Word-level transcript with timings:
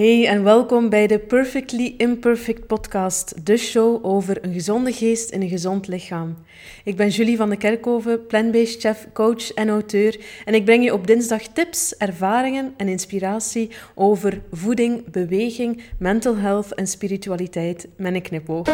Hey 0.00 0.26
en 0.26 0.44
welkom 0.44 0.88
bij 0.88 1.06
de 1.06 1.18
Perfectly 1.18 1.94
Imperfect 1.96 2.66
podcast, 2.66 3.46
de 3.46 3.56
show 3.56 4.04
over 4.06 4.44
een 4.44 4.52
gezonde 4.52 4.92
geest 4.92 5.30
in 5.30 5.42
een 5.42 5.48
gezond 5.48 5.88
lichaam. 5.88 6.36
Ik 6.84 6.96
ben 6.96 7.08
Julie 7.08 7.36
van 7.36 7.50
de 7.50 7.56
Kerkhoven, 7.56 8.26
plant-based 8.26 8.80
chef, 8.80 9.06
coach 9.12 9.52
en 9.52 9.68
auteur 9.68 10.20
en 10.44 10.54
ik 10.54 10.64
breng 10.64 10.84
je 10.84 10.92
op 10.92 11.06
dinsdag 11.06 11.42
tips, 11.42 11.96
ervaringen 11.96 12.74
en 12.76 12.88
inspiratie 12.88 13.70
over 13.94 14.42
voeding, 14.50 15.10
beweging, 15.10 15.82
mental 15.98 16.36
health 16.36 16.74
en 16.74 16.86
spiritualiteit 16.86 17.88
met 17.96 18.14
een 18.14 18.22
knipoog. 18.22 18.68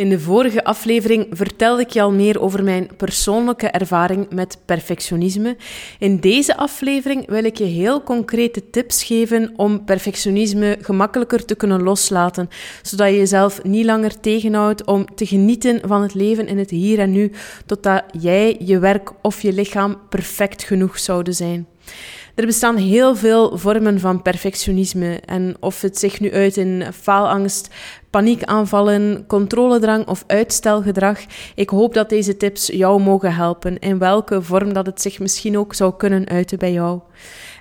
In 0.00 0.08
de 0.08 0.20
vorige 0.20 0.64
aflevering 0.64 1.26
vertelde 1.30 1.82
ik 1.82 1.90
je 1.90 2.02
al 2.02 2.12
meer 2.12 2.40
over 2.40 2.64
mijn 2.64 2.88
persoonlijke 2.96 3.66
ervaring 3.66 4.30
met 4.30 4.58
perfectionisme. 4.64 5.56
In 5.98 6.20
deze 6.20 6.56
aflevering 6.56 7.28
wil 7.28 7.44
ik 7.44 7.58
je 7.58 7.64
heel 7.64 8.02
concrete 8.02 8.70
tips 8.70 9.04
geven 9.04 9.52
om 9.56 9.84
perfectionisme 9.84 10.78
gemakkelijker 10.80 11.44
te 11.44 11.54
kunnen 11.54 11.82
loslaten, 11.82 12.48
zodat 12.82 13.08
je 13.08 13.16
jezelf 13.16 13.62
niet 13.62 13.84
langer 13.84 14.20
tegenhoudt 14.20 14.84
om 14.84 15.14
te 15.14 15.26
genieten 15.26 15.80
van 15.84 16.02
het 16.02 16.14
leven 16.14 16.46
in 16.46 16.58
het 16.58 16.70
hier 16.70 16.98
en 16.98 17.12
nu, 17.12 17.32
totdat 17.66 18.04
jij, 18.20 18.56
je 18.58 18.78
werk 18.78 19.12
of 19.22 19.42
je 19.42 19.52
lichaam 19.52 20.00
perfect 20.08 20.62
genoeg 20.62 20.98
zouden 20.98 21.34
zijn. 21.34 21.66
Er 22.34 22.46
bestaan 22.46 22.76
heel 22.76 23.16
veel 23.16 23.58
vormen 23.58 24.00
van 24.00 24.22
perfectionisme. 24.22 25.20
En 25.24 25.56
of 25.60 25.80
het 25.80 25.98
zich 25.98 26.20
nu 26.20 26.32
uit 26.32 26.56
in 26.56 26.84
faalangst, 26.92 27.68
paniekaanvallen, 28.10 29.24
controledrang 29.26 30.06
of 30.06 30.24
uitstelgedrag, 30.26 31.18
ik 31.54 31.68
hoop 31.68 31.94
dat 31.94 32.08
deze 32.08 32.36
tips 32.36 32.66
jou 32.66 33.02
mogen 33.02 33.34
helpen. 33.34 33.78
In 33.78 33.98
welke 33.98 34.42
vorm 34.42 34.72
dat 34.72 34.86
het 34.86 35.00
zich 35.00 35.18
misschien 35.18 35.58
ook 35.58 35.74
zou 35.74 35.96
kunnen 35.96 36.28
uiten 36.28 36.58
bij 36.58 36.72
jou. 36.72 37.00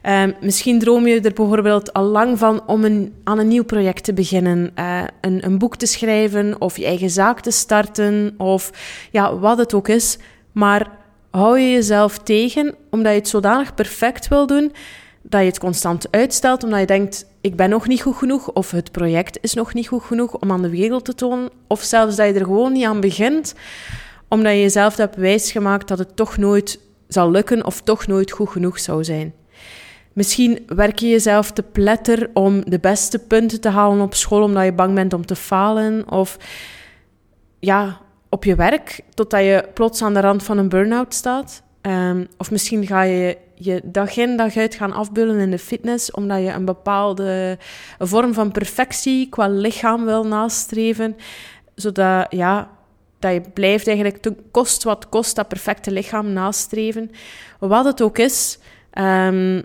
Uh, 0.03 0.23
misschien 0.41 0.79
droom 0.79 1.07
je 1.07 1.21
er 1.21 1.33
bijvoorbeeld 1.33 1.93
al 1.93 2.03
lang 2.03 2.37
van 2.37 2.67
om 2.67 2.83
een, 2.83 3.13
aan 3.23 3.39
een 3.39 3.47
nieuw 3.47 3.63
project 3.63 4.03
te 4.03 4.13
beginnen, 4.13 4.71
uh, 4.79 5.01
een, 5.21 5.45
een 5.45 5.57
boek 5.57 5.75
te 5.75 5.85
schrijven 5.85 6.61
of 6.61 6.77
je 6.77 6.85
eigen 6.85 7.09
zaak 7.09 7.41
te 7.41 7.51
starten 7.51 8.33
of 8.37 8.71
ja, 9.11 9.37
wat 9.37 9.57
het 9.57 9.73
ook 9.73 9.87
is. 9.87 10.17
Maar 10.51 10.98
hou 11.29 11.59
je 11.59 11.71
jezelf 11.71 12.17
tegen 12.17 12.75
omdat 12.89 13.11
je 13.11 13.17
het 13.17 13.27
zodanig 13.27 13.73
perfect 13.73 14.27
wil 14.27 14.47
doen 14.47 14.71
dat 15.21 15.39
je 15.41 15.47
het 15.47 15.59
constant 15.59 16.11
uitstelt 16.11 16.63
omdat 16.63 16.79
je 16.79 16.85
denkt 16.85 17.25
ik 17.41 17.55
ben 17.55 17.69
nog 17.69 17.87
niet 17.87 18.01
goed 18.01 18.15
genoeg 18.15 18.51
of 18.51 18.71
het 18.71 18.91
project 18.91 19.37
is 19.41 19.53
nog 19.53 19.73
niet 19.73 19.87
goed 19.87 20.03
genoeg 20.03 20.33
om 20.33 20.51
aan 20.51 20.61
de 20.61 20.69
wereld 20.69 21.05
te 21.05 21.15
tonen 21.15 21.49
of 21.67 21.81
zelfs 21.81 22.15
dat 22.15 22.27
je 22.27 22.33
er 22.33 22.45
gewoon 22.45 22.71
niet 22.71 22.85
aan 22.85 22.99
begint 22.99 23.55
omdat 24.29 24.51
je 24.51 24.61
jezelf 24.61 24.95
hebt 24.95 25.15
wijsgemaakt 25.15 25.87
dat 25.87 25.97
het 25.97 26.15
toch 26.15 26.37
nooit 26.37 26.79
zal 27.07 27.31
lukken 27.31 27.65
of 27.65 27.81
toch 27.81 28.07
nooit 28.07 28.31
goed 28.31 28.49
genoeg 28.49 28.79
zou 28.79 29.03
zijn. 29.03 29.33
Misschien 30.13 30.63
werk 30.67 30.99
je 30.99 31.07
jezelf 31.07 31.51
te 31.51 31.63
pletter 31.63 32.29
om 32.33 32.69
de 32.69 32.79
beste 32.79 33.19
punten 33.19 33.61
te 33.61 33.69
halen 33.69 34.01
op 34.01 34.13
school 34.13 34.43
omdat 34.43 34.63
je 34.63 34.73
bang 34.73 34.95
bent 34.95 35.13
om 35.13 35.25
te 35.25 35.35
falen 35.35 36.11
of 36.11 36.37
ja, 37.59 38.01
op 38.29 38.43
je 38.43 38.55
werk 38.55 38.99
totdat 39.13 39.41
je 39.41 39.69
plots 39.73 40.01
aan 40.01 40.13
de 40.13 40.19
rand 40.19 40.43
van 40.43 40.57
een 40.57 40.69
burn-out 40.69 41.13
staat. 41.13 41.63
Um, 41.81 42.27
of 42.37 42.51
misschien 42.51 42.87
ga 42.87 43.01
je 43.01 43.37
je 43.55 43.81
dag 43.83 44.17
in 44.17 44.37
dag 44.37 44.57
uit 44.57 44.75
gaan 44.75 44.91
afbullen 44.91 45.39
in 45.39 45.51
de 45.51 45.59
fitness, 45.59 46.11
omdat 46.11 46.39
je 46.39 46.51
een 46.51 46.65
bepaalde 46.65 47.57
vorm 47.99 48.33
van 48.33 48.51
perfectie 48.51 49.29
qua 49.29 49.47
lichaam 49.47 50.05
wil 50.05 50.23
nastreven, 50.23 51.15
zodat 51.75 52.25
ja, 52.29 52.69
dat 53.19 53.33
je 53.33 53.41
blijft 53.53 53.87
eigenlijk 53.87 54.17
te 54.17 54.35
kost 54.51 54.83
wat 54.83 55.09
kost 55.09 55.35
dat 55.35 55.47
perfecte 55.47 55.91
lichaam 55.91 56.33
nastreven. 56.33 57.11
Wat 57.59 57.85
het 57.85 58.01
ook 58.01 58.17
is, 58.17 58.59
um, 58.99 59.63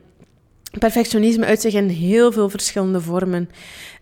perfectionisme 0.79 1.47
uit 1.47 1.61
zich 1.61 1.75
in 1.75 1.89
heel 1.89 2.33
veel 2.33 2.49
verschillende 2.49 3.01
vormen. 3.01 3.51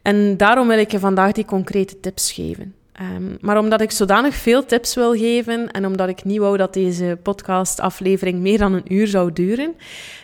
En 0.02 0.36
daarom 0.36 0.68
wil 0.68 0.78
ik 0.78 0.90
je 0.90 0.98
vandaag 0.98 1.32
die 1.32 1.44
concrete 1.44 2.00
tips 2.00 2.32
geven. 2.32 2.74
Um, 3.00 3.36
maar 3.40 3.58
omdat 3.58 3.80
ik 3.80 3.90
zodanig 3.90 4.34
veel 4.34 4.64
tips 4.64 4.94
wil 4.94 5.12
geven 5.12 5.70
en 5.70 5.86
omdat 5.86 6.08
ik 6.08 6.24
niet 6.24 6.38
wou 6.38 6.56
dat 6.56 6.74
deze 6.74 7.18
podcastaflevering 7.22 8.40
meer 8.40 8.58
dan 8.58 8.72
een 8.72 8.92
uur 8.94 9.06
zou 9.06 9.32
duren, 9.32 9.74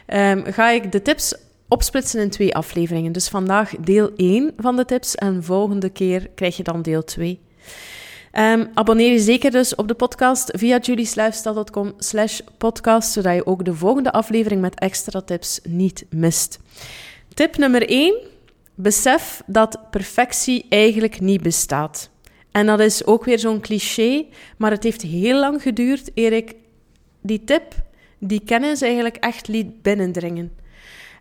um, 0.07 0.45
ga 0.45 0.71
ik 0.71 0.93
de 0.93 1.03
tips 1.03 1.35
opsplitsen 1.69 2.21
in 2.21 2.31
twee 2.31 2.55
afleveringen. 2.55 3.13
Dus 3.13 3.29
vandaag 3.29 3.75
deel 3.81 4.11
1 4.17 4.53
van 4.57 4.77
de 4.77 4.85
tips 4.85 5.15
en 5.15 5.45
volgende 5.45 5.89
keer 5.89 6.29
krijg 6.35 6.57
je 6.57 6.63
dan 6.63 6.83
deel 6.83 7.05
2. 7.05 7.31
Um, 7.31 8.45
ehm, 8.45 8.67
abonneer 8.75 9.13
je 9.13 9.19
zeker 9.19 9.51
dus 9.51 9.75
op 9.75 9.89
de 9.89 9.95
podcast 9.95 10.51
via 10.57 10.79
juliesluifstyle.com 10.79 11.93
slash 11.99 12.41
podcast, 12.59 13.13
zodat 13.13 13.35
je 13.35 13.47
ook 13.47 13.65
de 13.65 13.75
volgende 13.75 14.13
aflevering 14.13 14.61
met 14.61 14.79
extra 14.79 15.21
tips 15.21 15.61
niet 15.63 16.07
mist. 16.11 16.59
Tip 17.35 17.57
nummer 17.57 17.89
1. 17.91 18.15
Besef 18.75 19.43
dat 19.47 19.91
perfectie 19.91 20.67
eigenlijk 20.69 21.21
niet 21.21 21.43
bestaat. 21.43 22.11
En 22.59 22.67
dat 22.67 22.81
is 22.81 23.07
ook 23.07 23.25
weer 23.25 23.39
zo'n 23.39 23.61
cliché, 23.61 24.25
maar 24.57 24.71
het 24.71 24.83
heeft 24.83 25.03
heel 25.03 25.39
lang 25.39 25.63
geduurd 25.63 26.11
eer 26.15 26.33
ik 26.33 26.55
die 27.21 27.45
tip, 27.45 27.75
die 28.19 28.43
kennis 28.45 28.83
eigenlijk 28.83 29.17
echt 29.17 29.49
liet 29.49 29.83
binnendringen. 29.83 30.53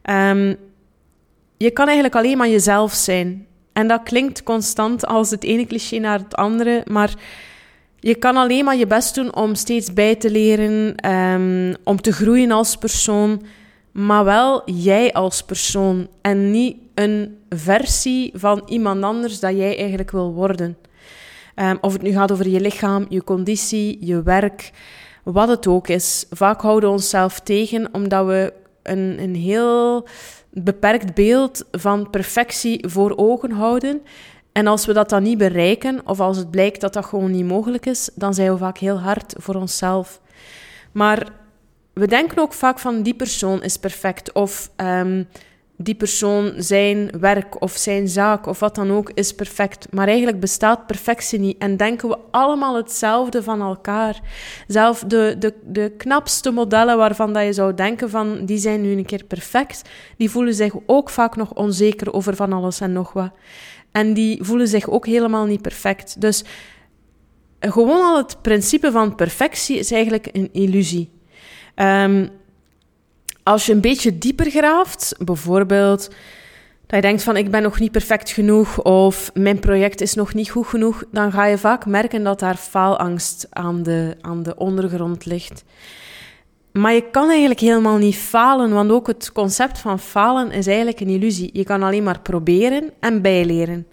Um, 0.10 0.56
je 1.58 1.72
kan 1.72 1.86
eigenlijk 1.86 2.16
alleen 2.16 2.38
maar 2.38 2.50
jezelf 2.50 2.94
zijn. 2.94 3.48
En 3.74 3.88
dat 3.88 4.04
klinkt 4.04 4.44
constant 4.44 5.06
als 5.06 5.30
het 5.30 5.44
ene 5.44 5.66
cliché 5.66 5.98
naar 5.98 6.20
het 6.20 6.36
andere, 6.36 6.82
maar 6.86 7.14
je 8.00 8.16
kan 8.16 8.38
alleen 8.38 8.66
maar 8.66 8.78
je 8.78 8.88
best 8.88 9.16
doen 9.16 9.36
om 9.36 9.56
steeds 9.56 9.94
bij 9.94 10.16
te 10.16 10.32
leren, 10.32 11.12
um, 11.12 11.76
om 11.84 12.02
te 12.02 12.12
groeien 12.12 12.52
als 12.52 12.78
persoon, 12.78 13.42
maar 13.92 14.24
wel 14.24 14.72
jij 14.72 15.14
als 15.14 15.44
persoon 15.44 16.08
en 16.22 16.52
niet 16.52 16.78
een 16.94 17.38
versie 17.50 18.32
van 18.36 18.64
iemand 18.68 19.04
anders 19.04 19.40
dat 19.40 19.58
jij 19.58 19.78
eigenlijk 19.78 20.12
wil 20.12 20.34
worden. 20.34 20.78
Um, 21.60 21.78
of 21.82 21.94
het 21.94 22.02
nu 22.02 22.12
gaat 22.12 22.32
over 22.32 22.48
je 22.48 22.60
lichaam, 22.60 23.06
je 23.10 23.24
conditie, 23.24 23.98
je 24.06 24.24
werk, 24.24 24.72
wat 25.24 25.48
het 25.48 25.68
ook 25.68 25.88
is. 25.88 26.26
Vaak 26.30 26.62
houden 26.62 26.90
we 26.90 26.96
onszelf 26.96 27.40
tegen 27.40 27.94
omdat 27.94 28.26
we 28.26 28.54
een, 28.84 29.16
een 29.20 29.36
heel 29.36 30.08
beperkt 30.52 31.14
beeld 31.14 31.66
van 31.72 32.10
perfectie 32.10 32.88
voor 32.88 33.14
ogen 33.16 33.52
houden. 33.52 34.02
En 34.52 34.68
als 34.68 34.86
we 34.86 34.94
dat 34.94 35.10
dan 35.10 35.24
niet 35.24 35.38
bereiken, 35.38 36.02
of 36.06 36.20
als 36.20 36.38
het 36.38 36.52
blijkt 36.52 36.82
dat 36.82 36.94
dat 36.94 37.06
gewoon 37.06 37.32
niet 37.32 37.46
mogelijk 37.46 37.86
is, 37.86 38.10
dan 38.16 38.34
zijn 38.34 38.52
we 38.52 38.58
vaak 38.58 38.78
heel 38.78 39.00
hard 39.00 39.34
voor 39.38 39.56
onszelf. 39.56 40.22
Maar 40.92 41.28
we 41.94 42.08
denken 42.08 42.38
ook 42.38 42.54
vaak 42.54 42.80
van 42.80 43.02
die 43.02 43.14
persoon 43.14 43.64
is 43.64 43.78
perfect. 43.78 44.32
Of 44.32 44.72
um, 44.78 45.28
die 45.78 45.96
persoon, 45.96 46.54
zijn 46.58 47.10
werk 47.20 47.62
of 47.62 47.72
zijn 47.72 48.08
zaak 48.08 48.46
of 48.46 48.60
wat 48.60 48.76
dan 48.76 48.92
ook 48.92 49.12
is 49.14 49.34
perfect. 49.34 49.88
Maar 49.92 50.08
eigenlijk 50.08 50.40
bestaat 50.40 50.88
perfectie 50.88 51.40
niet 51.40 51.58
en 51.58 51.78
denken 51.78 52.10
we 52.10 52.18
allemaal 52.32 52.76
hetzelfde 52.76 53.44
van 53.44 53.62
elkaar. 53.62 54.20
Zelf 54.68 55.04
de, 55.08 55.36
de, 55.40 55.54
de 55.64 55.94
knapste 55.98 56.52
modellen 56.52 56.98
waarvan 56.98 57.34
dat 57.34 57.44
je 57.44 57.54
zou 57.54 57.74
denken 57.74 58.10
van 58.10 58.46
die 58.46 58.58
zijn 58.58 58.82
nu 58.82 58.92
een 58.92 59.06
keer 59.06 59.24
perfect, 59.24 59.82
die 60.18 60.30
voelen 60.30 60.54
zich 60.54 60.74
ook 60.86 61.10
vaak 61.10 61.36
nog 61.36 61.54
onzeker 61.54 62.14
over 62.14 62.36
van 62.36 62.54
alles 62.54 62.80
en 62.80 62.94
nog 62.94 63.14
wat. 63.14 63.32
En 63.92 64.14
die 64.14 64.44
voelen 64.44 64.68
zich 64.68 64.90
ook 64.90 65.06
helemaal 65.06 65.46
niet 65.46 65.62
perfect. 65.62 66.22
Dus 66.22 66.44
gewoon 67.60 68.02
al 68.02 68.18
het 68.18 68.42
principe 68.42 68.92
van 68.92 69.16
perfectie 69.16 69.78
is 69.78 69.92
eigenlijk 69.92 70.30
een 70.32 70.50
illusie. 70.52 71.10
Um, 71.76 72.30
als 73.48 73.66
je 73.66 73.74
een 73.74 73.82
beetje 73.82 74.18
dieper 74.18 74.50
graaft, 74.50 75.16
bijvoorbeeld 75.20 76.10
dat 76.86 76.96
je 76.96 77.02
denkt 77.02 77.24
van 77.24 77.38
ik 77.38 77.52
ben 77.52 77.62
nog 77.62 77.80
niet 77.80 77.92
perfect 77.92 78.30
genoeg 78.30 78.82
of 78.82 79.32
mijn 79.34 79.60
project 79.60 80.02
is 80.02 80.14
nog 80.14 80.34
niet 80.34 80.50
goed 80.50 80.68
genoeg, 80.68 81.04
dan 81.12 81.32
ga 81.32 81.46
je 81.46 81.58
vaak 81.58 81.86
merken 81.86 82.24
dat 82.24 82.40
daar 82.40 82.56
faalangst 82.56 83.48
aan 83.50 83.84
de, 83.84 84.16
aan 84.22 84.44
de 84.44 84.56
ondergrond 84.56 85.26
ligt. 85.26 85.64
Maar 86.72 86.94
je 86.94 87.10
kan 87.12 87.30
eigenlijk 87.30 87.60
helemaal 87.60 87.98
niet 87.98 88.16
falen, 88.16 88.72
want 88.72 88.92
ook 88.92 89.08
het 89.08 89.32
concept 89.32 89.80
van 89.80 90.00
falen 90.00 90.52
is 90.52 90.68
eigenlijk 90.68 91.00
een 91.00 91.10
illusie. 91.10 91.50
Je 91.54 91.64
kan 91.64 91.84
alleen 91.84 92.04
maar 92.04 92.20
proberen 92.20 92.90
en 93.00 93.22
bijleren. 93.22 93.88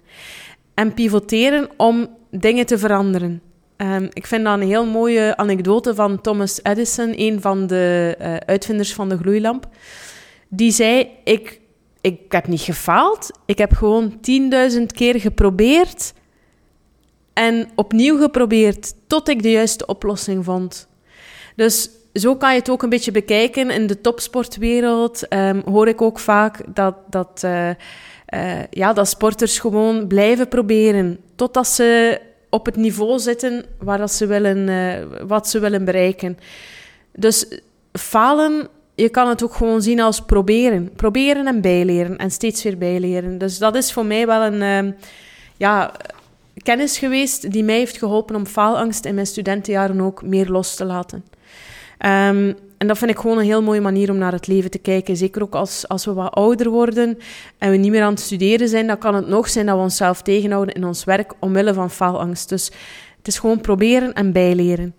En 0.73 0.93
pivoteren 0.93 1.69
om 1.77 2.07
dingen 2.29 2.65
te 2.65 2.77
veranderen. 2.77 3.41
Um, 3.77 4.09
ik 4.13 4.27
vind 4.27 4.43
dat 4.43 4.53
een 4.53 4.67
heel 4.67 4.85
mooie 4.85 5.37
anekdote 5.37 5.95
van 5.95 6.21
Thomas 6.21 6.59
Edison, 6.63 7.13
een 7.15 7.41
van 7.41 7.67
de 7.67 8.15
uh, 8.21 8.35
uitvinders 8.35 8.93
van 8.93 9.09
de 9.09 9.17
gloeilamp. 9.17 9.67
Die 10.49 10.71
zei: 10.71 11.09
ik, 11.23 11.59
ik 12.01 12.19
heb 12.29 12.47
niet 12.47 12.61
gefaald, 12.61 13.31
ik 13.45 13.57
heb 13.57 13.73
gewoon 13.73 14.19
10.000 14.71 14.85
keer 14.85 15.19
geprobeerd 15.19 16.13
en 17.33 17.69
opnieuw 17.75 18.17
geprobeerd 18.17 18.93
tot 19.07 19.29
ik 19.29 19.43
de 19.43 19.51
juiste 19.51 19.85
oplossing 19.85 20.45
vond. 20.45 20.87
Dus 21.55 21.89
zo 22.13 22.35
kan 22.35 22.53
je 22.53 22.59
het 22.59 22.69
ook 22.69 22.83
een 22.83 22.89
beetje 22.89 23.11
bekijken. 23.11 23.69
In 23.69 23.87
de 23.87 24.01
topsportwereld 24.01 25.33
um, 25.33 25.61
hoor 25.65 25.87
ik 25.87 26.01
ook 26.01 26.19
vaak 26.19 26.75
dat, 26.75 26.95
dat, 27.09 27.41
uh, 27.45 27.69
uh, 27.69 27.75
ja, 28.69 28.93
dat 28.93 29.07
sporters 29.07 29.59
gewoon 29.59 30.07
blijven 30.07 30.47
proberen 30.47 31.19
totdat 31.35 31.67
ze 31.67 32.19
op 32.55 32.65
het 32.65 32.75
niveau 32.75 33.19
zitten 33.19 33.65
waar 33.79 33.97
dat 33.97 34.11
ze 34.11 34.25
willen, 34.25 34.67
uh, 34.67 35.27
wat 35.27 35.49
ze 35.49 35.59
willen 35.59 35.85
bereiken. 35.85 36.37
Dus 37.15 37.45
falen, 37.91 38.67
je 38.95 39.09
kan 39.09 39.27
het 39.27 39.43
ook 39.43 39.53
gewoon 39.53 39.81
zien 39.81 39.99
als 39.99 40.21
proberen. 40.21 40.91
Proberen 40.95 41.47
en 41.47 41.61
bijleren 41.61 42.17
en 42.17 42.31
steeds 42.31 42.63
weer 42.63 42.77
bijleren. 42.77 43.37
Dus 43.37 43.57
dat 43.57 43.75
is 43.75 43.93
voor 43.93 44.05
mij 44.05 44.25
wel 44.25 44.41
een 44.41 44.85
uh, 44.85 44.93
ja, 45.57 45.91
kennis 46.63 46.97
geweest 46.97 47.51
die 47.51 47.63
mij 47.63 47.77
heeft 47.77 47.97
geholpen 47.97 48.35
om 48.35 48.45
faalangst 48.45 49.05
in 49.05 49.15
mijn 49.15 49.27
studentenjaren 49.27 50.01
ook 50.01 50.23
meer 50.23 50.49
los 50.49 50.75
te 50.75 50.85
laten. 50.85 51.25
Um, 52.05 52.55
en 52.77 52.87
dat 52.87 52.97
vind 52.97 53.11
ik 53.11 53.17
gewoon 53.17 53.37
een 53.37 53.45
heel 53.45 53.61
mooie 53.61 53.81
manier 53.81 54.09
om 54.09 54.17
naar 54.17 54.31
het 54.31 54.47
leven 54.47 54.71
te 54.71 54.77
kijken. 54.77 55.17
Zeker 55.17 55.41
ook 55.41 55.55
als, 55.55 55.87
als 55.87 56.05
we 56.05 56.13
wat 56.13 56.33
ouder 56.33 56.69
worden 56.69 57.17
en 57.57 57.71
we 57.71 57.77
niet 57.77 57.91
meer 57.91 58.03
aan 58.03 58.11
het 58.11 58.19
studeren 58.19 58.67
zijn, 58.67 58.87
dan 58.87 58.97
kan 58.97 59.15
het 59.15 59.27
nog 59.27 59.49
zijn 59.49 59.65
dat 59.65 59.75
we 59.75 59.81
onszelf 59.81 60.21
tegenhouden 60.21 60.75
in 60.75 60.85
ons 60.85 61.03
werk 61.03 61.33
omwille 61.39 61.73
van 61.73 61.91
faalangst. 61.91 62.49
Dus 62.49 62.65
het 63.17 63.27
is 63.27 63.39
gewoon 63.39 63.61
proberen 63.61 64.13
en 64.13 64.31
bijleren. 64.31 64.95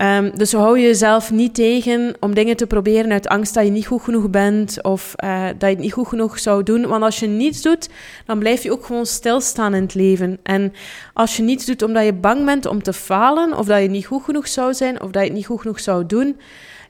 Um, 0.00 0.36
dus 0.36 0.52
hou 0.52 0.78
je 0.78 0.86
jezelf 0.86 1.30
niet 1.30 1.54
tegen 1.54 2.14
om 2.20 2.34
dingen 2.34 2.56
te 2.56 2.66
proberen 2.66 3.12
uit 3.12 3.28
angst 3.28 3.54
dat 3.54 3.64
je 3.64 3.70
niet 3.70 3.86
goed 3.86 4.02
genoeg 4.02 4.30
bent 4.30 4.82
of 4.82 5.14
uh, 5.24 5.46
dat 5.46 5.60
je 5.60 5.66
het 5.66 5.78
niet 5.78 5.92
goed 5.92 6.08
genoeg 6.08 6.38
zou 6.38 6.62
doen. 6.62 6.86
Want 6.86 7.02
als 7.02 7.20
je 7.20 7.26
niets 7.26 7.62
doet, 7.62 7.88
dan 8.26 8.38
blijf 8.38 8.62
je 8.62 8.72
ook 8.72 8.86
gewoon 8.86 9.06
stilstaan 9.06 9.74
in 9.74 9.82
het 9.82 9.94
leven. 9.94 10.38
En 10.42 10.72
als 11.12 11.36
je 11.36 11.42
niets 11.42 11.66
doet 11.66 11.82
omdat 11.82 12.04
je 12.04 12.12
bang 12.12 12.44
bent 12.44 12.66
om 12.66 12.82
te 12.82 12.92
falen 12.92 13.58
of 13.58 13.66
dat 13.66 13.82
je 13.82 13.88
niet 13.88 14.06
goed 14.06 14.22
genoeg 14.22 14.48
zou 14.48 14.74
zijn 14.74 15.02
of 15.02 15.10
dat 15.10 15.22
je 15.22 15.28
het 15.28 15.36
niet 15.36 15.46
goed 15.46 15.60
genoeg 15.60 15.80
zou 15.80 16.06
doen, 16.06 16.36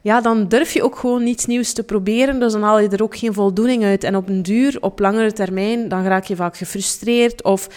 ja, 0.03 0.21
dan 0.21 0.47
durf 0.47 0.73
je 0.73 0.83
ook 0.83 0.95
gewoon 0.95 1.23
niets 1.23 1.45
nieuws 1.45 1.73
te 1.73 1.83
proberen. 1.83 2.39
Dus 2.39 2.51
dan 2.51 2.61
haal 2.61 2.79
je 2.79 2.89
er 2.89 3.03
ook 3.03 3.17
geen 3.17 3.33
voldoening 3.33 3.83
uit. 3.83 4.03
En 4.03 4.15
op 4.15 4.29
een 4.29 4.43
duur, 4.43 4.77
op 4.79 4.99
langere 4.99 5.33
termijn, 5.33 5.89
dan 5.89 6.03
raak 6.05 6.23
je 6.23 6.35
vaak 6.35 6.57
gefrustreerd 6.57 7.43
of 7.43 7.67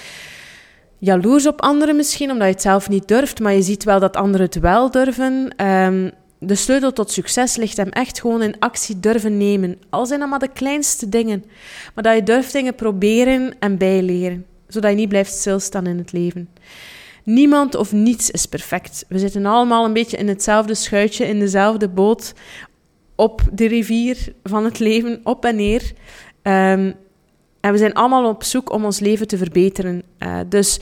jaloers 0.98 1.46
op 1.46 1.60
anderen 1.60 1.96
misschien, 1.96 2.30
omdat 2.30 2.46
je 2.46 2.52
het 2.52 2.62
zelf 2.62 2.88
niet 2.88 3.08
durft, 3.08 3.40
maar 3.40 3.52
je 3.52 3.62
ziet 3.62 3.84
wel 3.84 4.00
dat 4.00 4.16
anderen 4.16 4.46
het 4.46 4.60
wel 4.60 4.90
durven. 4.90 5.64
Um, 5.66 6.10
de 6.38 6.54
sleutel 6.54 6.92
tot 6.92 7.10
succes 7.10 7.56
ligt 7.56 7.76
hem 7.76 7.88
echt 7.88 8.20
gewoon 8.20 8.42
in 8.42 8.58
actie 8.58 9.00
durven 9.00 9.36
nemen. 9.36 9.78
Al 9.90 10.06
zijn 10.06 10.20
dat 10.20 10.28
maar 10.28 10.38
de 10.38 10.52
kleinste 10.52 11.08
dingen. 11.08 11.44
Maar 11.94 12.04
dat 12.04 12.14
je 12.14 12.22
durft 12.22 12.52
dingen 12.52 12.74
proberen 12.74 13.54
en 13.58 13.78
bijleren, 13.78 14.46
zodat 14.68 14.90
je 14.90 14.96
niet 14.96 15.08
blijft 15.08 15.32
stilstaan 15.32 15.86
in 15.86 15.98
het 15.98 16.12
leven. 16.12 16.48
Niemand 17.26 17.74
of 17.74 17.92
niets 17.92 18.30
is 18.30 18.46
perfect. 18.46 19.04
We 19.08 19.18
zitten 19.18 19.46
allemaal 19.46 19.84
een 19.84 19.92
beetje 19.92 20.16
in 20.16 20.28
hetzelfde 20.28 20.74
schuitje, 20.74 21.26
in 21.26 21.38
dezelfde 21.38 21.88
boot, 21.88 22.32
op 23.14 23.42
de 23.52 23.66
rivier 23.66 24.32
van 24.42 24.64
het 24.64 24.78
leven, 24.78 25.20
op 25.22 25.44
en 25.44 25.56
neer. 25.56 25.92
Um, 26.42 26.94
en 27.60 27.72
we 27.72 27.78
zijn 27.78 27.92
allemaal 27.94 28.28
op 28.28 28.44
zoek 28.44 28.72
om 28.72 28.84
ons 28.84 28.98
leven 28.98 29.28
te 29.28 29.36
verbeteren. 29.36 30.02
Uh, 30.18 30.38
dus 30.48 30.80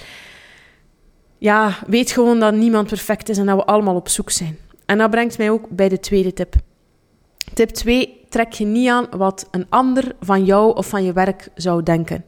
ja, 1.38 1.78
weet 1.86 2.10
gewoon 2.10 2.40
dat 2.40 2.54
niemand 2.54 2.88
perfect 2.88 3.28
is 3.28 3.38
en 3.38 3.46
dat 3.46 3.56
we 3.56 3.64
allemaal 3.64 3.94
op 3.94 4.08
zoek 4.08 4.30
zijn. 4.30 4.58
En 4.86 4.98
dat 4.98 5.10
brengt 5.10 5.38
mij 5.38 5.50
ook 5.50 5.68
bij 5.68 5.88
de 5.88 6.00
tweede 6.00 6.32
tip. 6.32 6.54
Tip 7.54 7.68
2: 7.68 8.20
trek 8.28 8.52
je 8.52 8.64
niet 8.64 8.88
aan 8.88 9.06
wat 9.16 9.48
een 9.50 9.66
ander 9.68 10.14
van 10.20 10.44
jou 10.44 10.76
of 10.76 10.86
van 10.86 11.04
je 11.04 11.12
werk 11.12 11.48
zou 11.54 11.82
denken. 11.82 12.24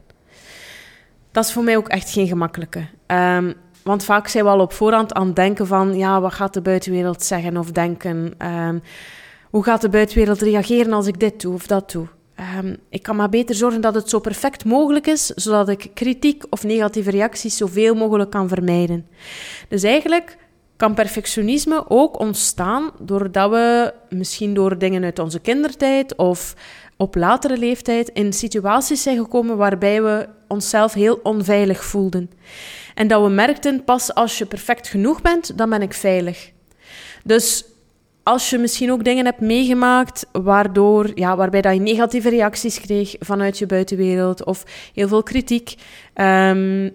Dat 1.32 1.44
is 1.44 1.52
voor 1.52 1.64
mij 1.64 1.76
ook 1.76 1.88
echt 1.88 2.10
geen 2.10 2.26
gemakkelijke. 2.26 2.86
Um, 3.06 3.54
want 3.86 4.04
vaak 4.04 4.28
zijn 4.28 4.44
we 4.44 4.50
al 4.50 4.60
op 4.60 4.72
voorhand 4.72 5.14
aan 5.14 5.26
het 5.26 5.36
denken 5.36 5.66
van, 5.66 5.96
ja, 5.96 6.20
wat 6.20 6.34
gaat 6.34 6.54
de 6.54 6.60
buitenwereld 6.60 7.22
zeggen 7.22 7.56
of 7.56 7.70
denken? 7.70 8.34
Um, 8.68 8.82
hoe 9.50 9.64
gaat 9.64 9.80
de 9.80 9.88
buitenwereld 9.88 10.40
reageren 10.40 10.92
als 10.92 11.06
ik 11.06 11.20
dit 11.20 11.40
doe 11.40 11.54
of 11.54 11.66
dat 11.66 11.90
doe? 11.90 12.06
Um, 12.58 12.76
ik 12.90 13.02
kan 13.02 13.16
maar 13.16 13.28
beter 13.28 13.54
zorgen 13.54 13.80
dat 13.80 13.94
het 13.94 14.08
zo 14.08 14.18
perfect 14.18 14.64
mogelijk 14.64 15.06
is, 15.06 15.26
zodat 15.26 15.68
ik 15.68 15.90
kritiek 15.94 16.44
of 16.50 16.64
negatieve 16.64 17.10
reacties 17.10 17.56
zoveel 17.56 17.94
mogelijk 17.94 18.30
kan 18.30 18.48
vermijden. 18.48 19.06
Dus 19.68 19.82
eigenlijk 19.82 20.36
kan 20.76 20.94
perfectionisme 20.94 21.84
ook 21.88 22.18
ontstaan 22.18 22.90
doordat 22.98 23.50
we 23.50 23.94
misschien 24.08 24.54
door 24.54 24.78
dingen 24.78 25.04
uit 25.04 25.18
onze 25.18 25.40
kindertijd 25.40 26.16
of 26.16 26.54
op 26.96 27.14
latere 27.14 27.58
leeftijd 27.58 28.08
in 28.08 28.32
situaties 28.32 29.02
zijn 29.02 29.16
gekomen 29.16 29.56
waarbij 29.56 30.02
we 30.02 30.28
onszelf 30.48 30.92
heel 30.92 31.20
onveilig 31.22 31.84
voelden. 31.84 32.30
En 32.94 33.08
dat 33.08 33.22
we 33.22 33.28
merkten, 33.28 33.84
pas 33.84 34.14
als 34.14 34.38
je 34.38 34.46
perfect 34.46 34.88
genoeg 34.88 35.22
bent, 35.22 35.58
dan 35.58 35.70
ben 35.70 35.82
ik 35.82 35.92
veilig. 35.94 36.50
Dus 37.24 37.64
als 38.22 38.50
je 38.50 38.58
misschien 38.58 38.92
ook 38.92 39.04
dingen 39.04 39.24
hebt 39.24 39.40
meegemaakt 39.40 40.26
waardoor, 40.32 41.10
ja, 41.14 41.36
waarbij 41.36 41.60
dat 41.60 41.74
je 41.74 41.80
negatieve 41.80 42.28
reacties 42.28 42.80
kreeg 42.80 43.14
vanuit 43.18 43.58
je 43.58 43.66
buitenwereld 43.66 44.44
of 44.44 44.64
heel 44.94 45.08
veel 45.08 45.22
kritiek, 45.22 45.74
um, 46.14 46.90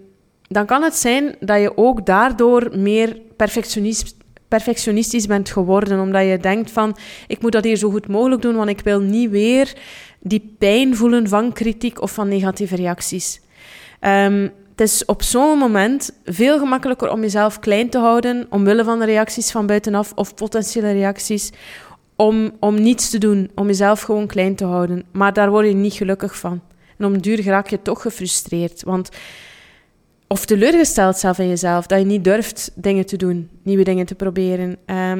dan 0.48 0.66
kan 0.66 0.82
het 0.82 0.94
zijn 0.94 1.36
dat 1.40 1.60
je 1.60 1.76
ook 1.76 2.06
daardoor 2.06 2.70
meer 2.78 3.20
perfectionist, 3.36 4.16
perfectionistisch 4.52 5.26
bent 5.26 5.50
geworden. 5.50 6.00
Omdat 6.00 6.26
je 6.26 6.38
denkt 6.38 6.70
van, 6.70 6.96
ik 7.26 7.42
moet 7.42 7.52
dat 7.52 7.64
hier 7.64 7.76
zo 7.76 7.90
goed 7.90 8.08
mogelijk 8.08 8.42
doen, 8.42 8.54
want 8.54 8.68
ik 8.68 8.80
wil 8.80 9.00
niet 9.00 9.30
weer 9.30 9.72
die 10.20 10.54
pijn 10.58 10.96
voelen 10.96 11.28
van 11.28 11.52
kritiek 11.52 12.02
of 12.02 12.12
van 12.12 12.28
negatieve 12.28 12.76
reacties. 12.76 13.40
Um, 14.00 14.52
het 14.70 14.80
is 14.80 15.04
op 15.04 15.22
zo'n 15.22 15.58
moment 15.58 16.10
veel 16.24 16.58
gemakkelijker 16.58 17.10
om 17.10 17.20
jezelf 17.20 17.58
klein 17.58 17.88
te 17.88 17.98
houden, 17.98 18.46
omwille 18.50 18.84
van 18.84 18.98
de 18.98 19.04
reacties 19.04 19.50
van 19.50 19.66
buitenaf 19.66 20.12
of 20.14 20.34
potentiële 20.34 20.92
reacties, 20.92 21.50
om, 22.16 22.50
om 22.60 22.82
niets 22.82 23.10
te 23.10 23.18
doen, 23.18 23.50
om 23.54 23.66
jezelf 23.66 24.00
gewoon 24.00 24.26
klein 24.26 24.54
te 24.54 24.64
houden. 24.64 25.04
Maar 25.12 25.32
daar 25.32 25.50
word 25.50 25.66
je 25.66 25.74
niet 25.74 25.94
gelukkig 25.94 26.36
van. 26.36 26.60
En 26.98 27.04
om 27.06 27.20
duur 27.20 27.44
raak 27.44 27.68
je 27.68 27.82
toch 27.82 28.02
gefrustreerd, 28.02 28.82
want 28.82 29.08
of 30.32 30.44
teleurgesteld 30.44 31.16
zelf 31.16 31.38
in 31.38 31.48
jezelf, 31.48 31.86
dat 31.86 31.98
je 31.98 32.04
niet 32.04 32.24
durft 32.24 32.70
dingen 32.74 33.06
te 33.06 33.16
doen, 33.16 33.50
nieuwe 33.62 33.84
dingen 33.84 34.06
te 34.06 34.14
proberen. 34.14 34.68
Um, 34.68 34.76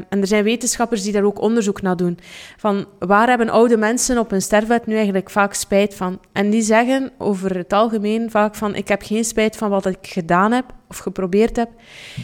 en 0.09 0.21
er 0.21 0.27
zijn 0.27 0.45
wetenschappers 0.45 1.03
die 1.03 1.13
daar 1.13 1.23
ook 1.23 1.41
onderzoek 1.41 1.83
naar 1.83 1.97
doen. 1.97 2.19
Van 2.57 2.87
waar 2.99 3.29
hebben 3.29 3.49
oude 3.49 3.77
mensen 3.77 4.19
op 4.19 4.31
hun 4.31 4.43
sterfbed 4.43 4.87
nu 4.87 4.95
eigenlijk 4.95 5.31
vaak 5.31 5.55
spijt 5.55 5.95
van? 5.95 6.21
En 6.33 6.51
die 6.51 6.63
zeggen 6.63 7.11
over 7.19 7.57
het 7.57 7.73
algemeen 7.73 8.31
vaak 8.31 8.55
van 8.55 8.75
ik 8.75 8.89
heb 8.89 9.03
geen 9.03 9.25
spijt 9.25 9.57
van 9.57 9.71
wat 9.71 9.87
ik 9.87 9.99
gedaan 10.01 10.53
heb 10.53 10.65
of 10.89 10.99
geprobeerd 10.99 11.57
heb. 11.57 11.69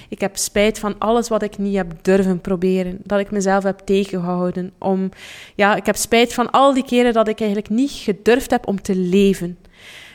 Ik 0.08 0.20
heb 0.20 0.36
spijt 0.36 0.78
van 0.78 0.98
alles 0.98 1.28
wat 1.28 1.42
ik 1.42 1.58
niet 1.58 1.76
heb 1.76 1.92
durven 2.02 2.40
proberen, 2.40 2.98
dat 3.02 3.20
ik 3.20 3.30
mezelf 3.30 3.64
heb 3.64 3.78
tegengehouden. 3.78 4.72
Om, 4.78 5.08
ja, 5.54 5.76
ik 5.76 5.86
heb 5.86 5.96
spijt 5.96 6.34
van 6.34 6.50
al 6.50 6.74
die 6.74 6.84
keren 6.84 7.12
dat 7.12 7.28
ik 7.28 7.40
eigenlijk 7.40 7.70
niet 7.70 7.90
gedurfd 7.90 8.50
heb 8.50 8.66
om 8.66 8.82
te 8.82 8.96
leven. 8.96 9.58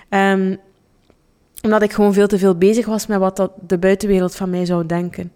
Um, 0.09 0.59
omdat 1.63 1.81
ik 1.81 1.93
gewoon 1.93 2.13
veel 2.13 2.27
te 2.27 2.37
veel 2.37 2.55
bezig 2.55 2.85
was 2.85 3.07
met 3.07 3.19
wat 3.19 3.49
de 3.67 3.77
buitenwereld 3.77 4.35
van 4.35 4.49
mij 4.49 4.65
zou 4.65 4.85
denken. 4.85 5.31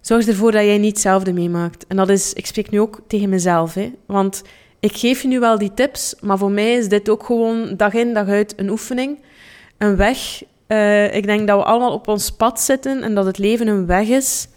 Zorg 0.00 0.26
ervoor 0.26 0.52
dat 0.52 0.64
jij 0.64 0.78
niet 0.78 0.92
hetzelfde 0.92 1.32
meemaakt. 1.32 1.86
En 1.86 1.96
dat 1.96 2.08
is, 2.08 2.32
ik 2.32 2.46
spreek 2.46 2.70
nu 2.70 2.80
ook 2.80 3.00
tegen 3.06 3.28
mezelf, 3.28 3.74
hè. 3.74 3.92
Want 4.06 4.42
ik 4.80 4.96
geef 4.96 5.22
je 5.22 5.28
nu 5.28 5.40
wel 5.40 5.58
die 5.58 5.74
tips, 5.74 6.14
maar 6.20 6.38
voor 6.38 6.50
mij 6.50 6.72
is 6.72 6.88
dit 6.88 7.08
ook 7.08 7.24
gewoon 7.24 7.76
dag 7.76 7.92
in, 7.94 8.14
dag 8.14 8.28
uit 8.28 8.54
een 8.56 8.70
oefening. 8.70 9.18
Een 9.78 9.96
weg. 9.96 10.42
Uh, 10.68 11.14
ik 11.14 11.26
denk 11.26 11.46
dat 11.46 11.58
we 11.58 11.64
allemaal 11.64 11.92
op 11.92 12.08
ons 12.08 12.30
pad 12.30 12.60
zitten 12.60 13.02
en 13.02 13.14
dat 13.14 13.26
het 13.26 13.38
leven 13.38 13.66
een 13.66 13.86
weg 13.86 14.08
is 14.08 14.48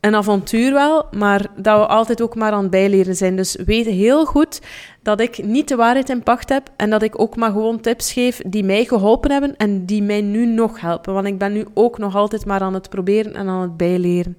een 0.00 0.14
avontuur 0.14 0.72
wel, 0.72 1.06
maar 1.10 1.46
dat 1.56 1.78
we 1.78 1.86
altijd 1.86 2.22
ook 2.22 2.34
maar 2.34 2.52
aan 2.52 2.62
het 2.62 2.70
bijleren 2.70 3.16
zijn. 3.16 3.36
Dus 3.36 3.56
weet 3.66 3.86
heel 3.86 4.24
goed 4.24 4.60
dat 5.02 5.20
ik 5.20 5.44
niet 5.44 5.68
de 5.68 5.76
waarheid 5.76 6.08
in 6.08 6.22
pacht 6.22 6.48
heb 6.48 6.70
en 6.76 6.90
dat 6.90 7.02
ik 7.02 7.20
ook 7.20 7.36
maar 7.36 7.50
gewoon 7.50 7.80
tips 7.80 8.12
geef 8.12 8.40
die 8.46 8.64
mij 8.64 8.84
geholpen 8.84 9.30
hebben 9.30 9.56
en 9.56 9.84
die 9.84 10.02
mij 10.02 10.20
nu 10.20 10.46
nog 10.46 10.80
helpen. 10.80 11.14
Want 11.14 11.26
ik 11.26 11.38
ben 11.38 11.52
nu 11.52 11.64
ook 11.74 11.98
nog 11.98 12.16
altijd 12.16 12.46
maar 12.46 12.60
aan 12.60 12.74
het 12.74 12.88
proberen 12.88 13.34
en 13.34 13.48
aan 13.48 13.62
het 13.62 13.76
bijleren. 13.76 14.36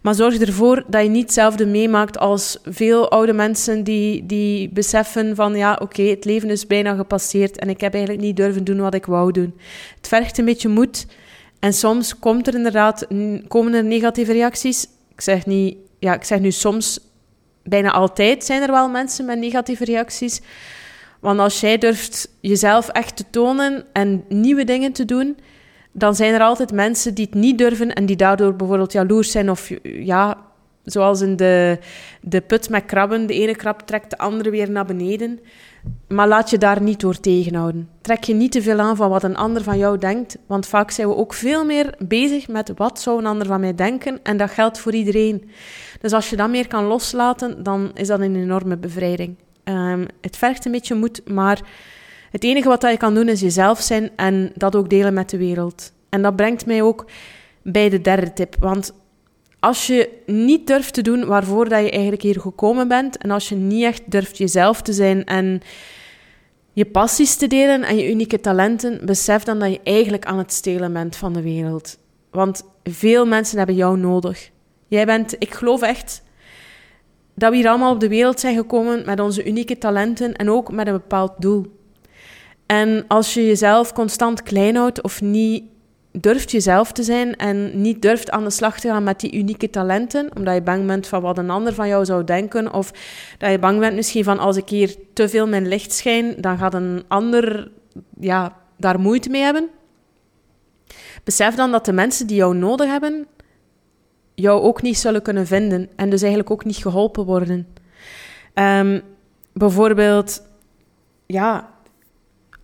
Maar 0.00 0.14
zorg 0.14 0.38
ervoor 0.38 0.84
dat 0.86 1.02
je 1.02 1.08
niet 1.08 1.22
hetzelfde 1.22 1.66
meemaakt 1.66 2.18
als 2.18 2.58
veel 2.64 3.10
oude 3.10 3.32
mensen 3.32 3.84
die, 3.84 4.26
die 4.26 4.68
beseffen 4.68 5.36
van 5.36 5.54
ja, 5.54 5.78
oké, 5.82 6.02
het 6.02 6.24
leven 6.24 6.50
is 6.50 6.66
bijna 6.66 6.94
gepasseerd 6.94 7.58
en 7.58 7.68
ik 7.68 7.80
heb 7.80 7.94
eigenlijk 7.94 8.24
niet 8.24 8.36
durven 8.36 8.64
doen 8.64 8.80
wat 8.80 8.94
ik 8.94 9.06
wou 9.06 9.32
doen. 9.32 9.54
Het 9.96 10.08
vergt 10.08 10.38
een 10.38 10.44
beetje 10.44 10.68
moed. 10.68 11.06
En 11.60 11.72
soms 11.72 12.18
komt 12.18 12.46
er 12.46 12.54
inderdaad, 12.54 13.06
komen 13.48 13.74
er 13.74 13.84
negatieve 13.84 14.32
reacties. 14.32 14.86
Ik 15.08 15.20
zeg, 15.20 15.46
niet, 15.46 15.76
ja, 15.98 16.14
ik 16.14 16.24
zeg 16.24 16.40
nu 16.40 16.50
soms, 16.50 17.00
bijna 17.62 17.90
altijd 17.90 18.44
zijn 18.44 18.62
er 18.62 18.70
wel 18.70 18.88
mensen 18.88 19.24
met 19.24 19.38
negatieve 19.38 19.84
reacties. 19.84 20.40
Want 21.20 21.40
als 21.40 21.60
jij 21.60 21.78
durft 21.78 22.28
jezelf 22.40 22.88
echt 22.88 23.16
te 23.16 23.24
tonen 23.30 23.84
en 23.92 24.24
nieuwe 24.28 24.64
dingen 24.64 24.92
te 24.92 25.04
doen, 25.04 25.36
dan 25.92 26.14
zijn 26.14 26.34
er 26.34 26.40
altijd 26.40 26.72
mensen 26.72 27.14
die 27.14 27.24
het 27.24 27.34
niet 27.34 27.58
durven 27.58 27.92
en 27.92 28.06
die 28.06 28.16
daardoor 28.16 28.56
bijvoorbeeld 28.56 28.92
jaloers 28.92 29.30
zijn 29.30 29.50
of 29.50 29.70
ja, 29.82 30.38
zoals 30.84 31.20
in 31.20 31.36
de, 31.36 31.78
de 32.20 32.40
put 32.40 32.68
met 32.68 32.84
krabben. 32.84 33.26
De 33.26 33.34
ene 33.34 33.56
krab 33.56 33.80
trekt 33.80 34.10
de 34.10 34.18
andere 34.18 34.50
weer 34.50 34.70
naar 34.70 34.84
beneden. 34.86 35.40
Maar 36.08 36.28
laat 36.28 36.50
je 36.50 36.58
daar 36.58 36.82
niet 36.82 37.00
door 37.00 37.20
tegenhouden. 37.20 37.88
Trek 38.00 38.24
je 38.24 38.34
niet 38.34 38.52
te 38.52 38.62
veel 38.62 38.78
aan 38.78 38.96
van 38.96 39.10
wat 39.10 39.22
een 39.22 39.36
ander 39.36 39.62
van 39.62 39.78
jou 39.78 39.98
denkt, 39.98 40.38
want 40.46 40.66
vaak 40.66 40.90
zijn 40.90 41.08
we 41.08 41.16
ook 41.16 41.34
veel 41.34 41.64
meer 41.64 41.94
bezig 41.98 42.48
met 42.48 42.72
wat 42.76 43.00
zou 43.00 43.18
een 43.18 43.26
ander 43.26 43.46
van 43.46 43.60
mij 43.60 43.74
denken 43.74 44.20
en 44.22 44.36
dat 44.36 44.50
geldt 44.50 44.78
voor 44.78 44.94
iedereen. 44.94 45.50
Dus 46.00 46.12
als 46.12 46.30
je 46.30 46.36
dat 46.36 46.50
meer 46.50 46.66
kan 46.66 46.84
loslaten, 46.84 47.62
dan 47.62 47.90
is 47.94 48.06
dat 48.06 48.20
een 48.20 48.36
enorme 48.36 48.76
bevrijding. 48.76 49.36
Um, 49.64 50.06
het 50.20 50.36
vergt 50.36 50.64
een 50.64 50.72
beetje 50.72 50.94
moed, 50.94 51.28
maar 51.28 51.60
het 52.30 52.44
enige 52.44 52.68
wat 52.68 52.82
je 52.82 52.96
kan 52.96 53.14
doen 53.14 53.28
is 53.28 53.40
jezelf 53.40 53.80
zijn 53.80 54.10
en 54.16 54.52
dat 54.54 54.76
ook 54.76 54.90
delen 54.90 55.14
met 55.14 55.30
de 55.30 55.38
wereld. 55.38 55.92
En 56.08 56.22
dat 56.22 56.36
brengt 56.36 56.66
mij 56.66 56.82
ook 56.82 57.04
bij 57.62 57.88
de 57.88 58.00
derde 58.00 58.32
tip. 58.32 58.56
Want 58.58 58.92
als 59.60 59.86
je 59.86 60.08
niet 60.26 60.66
durft 60.66 60.94
te 60.94 61.02
doen 61.02 61.26
waarvoor 61.26 61.68
dat 61.68 61.84
je 61.84 61.90
eigenlijk 61.90 62.22
hier 62.22 62.40
gekomen 62.40 62.88
bent, 62.88 63.18
en 63.18 63.30
als 63.30 63.48
je 63.48 63.54
niet 63.54 63.84
echt 63.84 64.02
durft 64.06 64.38
jezelf 64.38 64.82
te 64.82 64.92
zijn 64.92 65.24
en 65.24 65.60
je 66.72 66.86
passies 66.86 67.36
te 67.36 67.46
delen 67.46 67.82
en 67.82 67.96
je 67.96 68.10
unieke 68.10 68.40
talenten, 68.40 69.06
besef 69.06 69.42
dan 69.42 69.58
dat 69.58 69.70
je 69.70 69.80
eigenlijk 69.84 70.24
aan 70.24 70.38
het 70.38 70.52
stelen 70.52 70.92
bent 70.92 71.16
van 71.16 71.32
de 71.32 71.42
wereld. 71.42 71.98
Want 72.30 72.64
veel 72.84 73.26
mensen 73.26 73.58
hebben 73.58 73.76
jou 73.76 73.98
nodig. 73.98 74.50
Jij 74.88 75.06
bent, 75.06 75.36
ik 75.38 75.54
geloof 75.54 75.82
echt, 75.82 76.22
dat 77.34 77.50
we 77.50 77.56
hier 77.56 77.68
allemaal 77.68 77.92
op 77.92 78.00
de 78.00 78.08
wereld 78.08 78.40
zijn 78.40 78.56
gekomen 78.56 79.02
met 79.06 79.20
onze 79.20 79.46
unieke 79.46 79.78
talenten 79.78 80.34
en 80.34 80.50
ook 80.50 80.72
met 80.72 80.86
een 80.86 80.92
bepaald 80.92 81.32
doel. 81.38 81.78
En 82.66 83.04
als 83.08 83.34
je 83.34 83.46
jezelf 83.46 83.92
constant 83.92 84.42
klein 84.42 84.76
houdt 84.76 85.02
of 85.02 85.20
niet 85.20 85.64
durft 86.12 86.50
jezelf 86.50 86.92
te 86.92 87.02
zijn 87.02 87.36
en 87.36 87.80
niet 87.80 88.02
durft 88.02 88.30
aan 88.30 88.44
de 88.44 88.50
slag 88.50 88.80
te 88.80 88.88
gaan 88.88 89.02
met 89.02 89.20
die 89.20 89.34
unieke 89.34 89.70
talenten, 89.70 90.36
omdat 90.36 90.54
je 90.54 90.62
bang 90.62 90.86
bent 90.86 91.06
van 91.06 91.22
wat 91.22 91.38
een 91.38 91.50
ander 91.50 91.74
van 91.74 91.88
jou 91.88 92.04
zou 92.04 92.24
denken, 92.24 92.72
of 92.72 92.92
dat 93.38 93.50
je 93.50 93.58
bang 93.58 93.78
bent 93.78 93.94
misschien 93.94 94.24
van 94.24 94.38
als 94.38 94.56
ik 94.56 94.68
hier 94.68 94.96
te 95.12 95.28
veel 95.28 95.48
mijn 95.48 95.68
licht 95.68 95.92
schijn, 95.92 96.34
dan 96.40 96.58
gaat 96.58 96.74
een 96.74 97.04
ander 97.08 97.70
ja, 98.20 98.56
daar 98.76 99.00
moeite 99.00 99.30
mee 99.30 99.42
hebben. 99.42 99.68
Besef 101.24 101.54
dan 101.54 101.70
dat 101.70 101.84
de 101.84 101.92
mensen 101.92 102.26
die 102.26 102.36
jou 102.36 102.56
nodig 102.56 102.88
hebben, 102.88 103.26
jou 104.34 104.60
ook 104.62 104.82
niet 104.82 104.98
zullen 104.98 105.22
kunnen 105.22 105.46
vinden 105.46 105.88
en 105.96 106.10
dus 106.10 106.20
eigenlijk 106.20 106.50
ook 106.50 106.64
niet 106.64 106.76
geholpen 106.76 107.24
worden. 107.24 107.66
Um, 108.54 109.02
bijvoorbeeld, 109.52 110.42
ja, 111.26 111.70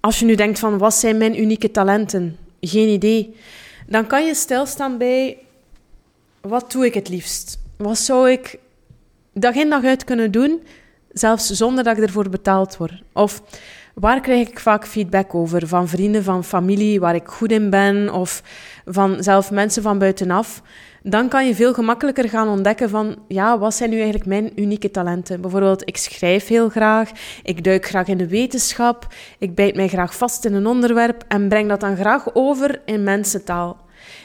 als 0.01 0.19
je 0.19 0.25
nu 0.25 0.35
denkt 0.35 0.59
van 0.59 0.79
wat 0.79 0.95
zijn 0.95 1.17
mijn 1.17 1.41
unieke 1.41 1.71
talenten? 1.71 2.37
Geen 2.67 2.89
idee. 2.89 3.35
Dan 3.87 4.07
kan 4.07 4.27
je 4.27 4.35
stilstaan 4.35 4.99
bij 4.99 5.39
wat 6.41 6.73
doe 6.73 6.87
ik 6.87 6.95
het 6.95 7.09
liefst? 7.09 7.59
Wat 7.77 7.99
zou 7.99 8.31
ik 8.31 8.59
dag 9.33 9.55
in 9.55 9.71
dag 9.71 9.85
uit 9.85 10.05
kunnen 10.05 10.31
doen, 10.31 10.63
zelfs 11.13 11.47
zonder 11.51 11.85
dat 11.85 11.97
ik 11.97 12.03
ervoor 12.03 12.29
betaald 12.29 12.77
word? 12.77 13.03
Of 13.13 13.43
waar 13.95 14.21
krijg 14.21 14.49
ik 14.49 14.59
vaak 14.59 14.87
feedback 14.87 15.35
over? 15.35 15.67
Van 15.67 15.89
vrienden, 15.89 16.25
van 16.25 16.45
familie, 16.45 17.01
waar 17.01 17.15
ik 17.15 17.27
goed 17.27 17.53
in 17.53 17.71
ben, 17.71 18.13
of 18.13 18.43
van 18.85 19.23
zelf 19.23 19.51
mensen 19.51 19.83
van 19.83 19.99
buitenaf 19.99 20.63
dan 21.09 21.29
kan 21.29 21.47
je 21.47 21.55
veel 21.55 21.75
gemakkelijker 21.75 22.29
gaan 22.29 22.49
ontdekken 22.49 22.91
van, 22.91 23.17
ja, 23.29 23.59
wat 23.59 23.75
zijn 23.75 23.91
nu 23.91 23.97
eigenlijk 23.97 24.27
mijn 24.27 24.53
unieke 24.55 24.91
talenten? 24.91 25.41
Bijvoorbeeld, 25.41 25.89
ik 25.89 25.97
schrijf 25.97 26.47
heel 26.47 26.69
graag, 26.69 27.11
ik 27.43 27.65
duik 27.65 27.87
graag 27.87 28.07
in 28.07 28.17
de 28.17 28.29
wetenschap, 28.29 29.07
ik 29.39 29.55
bijt 29.55 29.75
mij 29.75 29.89
graag 29.89 30.17
vast 30.17 30.45
in 30.45 30.55
een 30.55 30.67
onderwerp 30.67 31.25
en 31.29 31.49
breng 31.49 31.69
dat 31.69 31.81
dan 31.81 31.97
graag 31.97 32.35
over 32.35 32.83
in 32.85 33.03
mensentaal. 33.03 33.77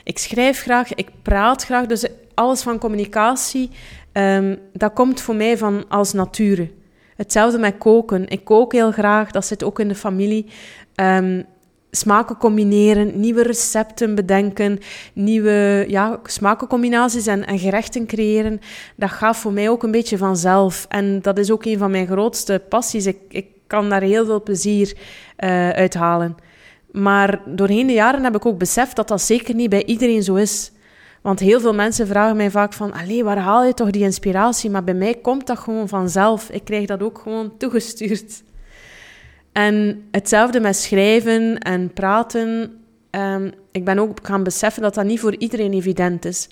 Ik 0.04 0.18
schrijf 0.18 0.62
graag, 0.62 0.94
ik 0.94 1.10
praat 1.22 1.64
graag, 1.64 1.86
dus 1.86 2.08
alles 2.34 2.62
van 2.62 2.80
communicatie, 2.80 3.70
um, 4.14 4.58
dat 4.74 4.94
komt 4.94 5.22
voor 5.22 5.36
mij 5.36 5.58
van 5.58 5.86
als 5.88 6.14
nature. 6.14 6.72
Hetzelfde 7.16 7.60
met 7.60 7.78
koken. 7.78 8.28
Ik 8.28 8.44
kook 8.44 8.72
heel 8.72 8.92
graag, 8.92 9.32
dat 9.32 9.46
zit 9.46 9.64
ook 9.64 9.80
in 9.80 9.88
de 9.88 9.96
familie. 9.96 10.46
Um, 10.96 11.46
smaken 11.92 12.38
combineren, 12.38 13.20
nieuwe 13.20 13.44
recepten 13.44 14.16
bedenken, 14.16 14.80
nieuwe 15.14 15.86
ja, 15.88 16.20
smakencombinaties 16.24 17.28
en, 17.28 17.46
en 17.46 17.60
gerechten 17.60 18.06
creëren. 18.06 18.60
Dat 18.96 19.10
gaat 19.10 19.38
voor 19.38 19.54
mij 19.54 19.70
ook 19.70 19.84
een 19.84 19.92
beetje 19.92 20.18
vanzelf. 20.18 20.86
En 20.90 21.22
dat 21.22 21.38
is 21.38 21.52
ook 21.52 21.66
een 21.66 21.78
van 21.78 21.92
mijn 21.92 22.08
grootste 22.08 22.62
passies. 22.70 23.06
Ik, 23.06 23.18
ik 23.30 23.46
kan 23.68 23.90
daar 23.90 24.02
heel 24.02 24.26
veel 24.26 24.44
plezier 24.44 24.94
uh, 25.40 25.70
uit 25.70 25.94
halen. 25.94 26.36
Maar 26.92 27.42
doorheen 27.46 27.88
de 27.88 27.94
jaren 27.94 28.24
heb 28.24 28.36
ik 28.36 28.46
ook 28.46 28.58
beseft 28.58 28.96
dat 28.96 29.08
dat 29.08 29.22
zeker 29.22 29.56
niet 29.56 29.70
bij 29.70 29.86
iedereen 29.86 30.24
zo 30.24 30.36
is. 30.36 30.72
Want 31.22 31.40
heel 31.40 31.60
veel 31.60 31.74
mensen 31.74 32.08
vragen 32.08 32.36
mij 32.36 32.52
vaak 32.52 32.74
van, 32.74 32.94
allee, 32.94 33.24
waar 33.24 33.38
haal 33.38 33.64
je 33.64 33.74
toch 33.74 33.90
die 33.90 34.04
inspiratie? 34.04 34.70
Maar 34.70 34.84
bij 34.84 34.94
mij 34.94 35.16
komt 35.16 35.48
dat 35.48 35.60
gewoon 35.60 35.88
vanzelf. 35.88 36.50
Ik 36.50 36.64
krijg 36.64 36.86
dat 36.86 37.04
ook 37.04 37.20
gewoon 37.20 37.58
toegestuurd. 37.58 38.44
En 39.52 40.08
hetzelfde 40.12 40.60
met 40.60 40.76
schrijven 40.76 41.58
en 41.58 41.94
praten. 41.94 42.80
Um, 43.12 43.52
ik 43.72 43.86
ben 43.86 44.00
ook 44.00 44.18
gaan 44.22 44.44
beseffen 44.44 44.82
dat 44.82 44.94
dat 44.94 45.06
niet 45.06 45.20
voor 45.20 45.36
iedereen 45.36 45.74
evident 45.74 46.26
is. 46.26 46.50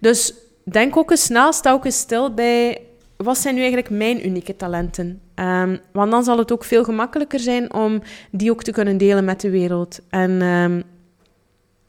Dus 0.00 0.34
denk 0.64 0.96
ook 0.96 1.10
eens 1.10 1.28
na, 1.28 1.52
sta 1.52 1.72
ook 1.72 1.84
eens 1.84 1.98
stil 1.98 2.34
bij 2.34 2.80
wat 3.16 3.38
zijn 3.38 3.54
nu 3.54 3.60
eigenlijk 3.60 3.90
mijn 3.90 4.26
unieke 4.26 4.56
talenten? 4.56 5.20
Um, 5.34 5.78
want 5.92 6.10
dan 6.10 6.24
zal 6.24 6.38
het 6.38 6.52
ook 6.52 6.64
veel 6.64 6.84
gemakkelijker 6.84 7.40
zijn 7.40 7.72
om 7.74 8.02
die 8.30 8.50
ook 8.50 8.62
te 8.62 8.72
kunnen 8.72 8.98
delen 8.98 9.24
met 9.24 9.40
de 9.40 9.50
wereld. 9.50 10.00
En 10.10 10.42
um, 10.42 10.82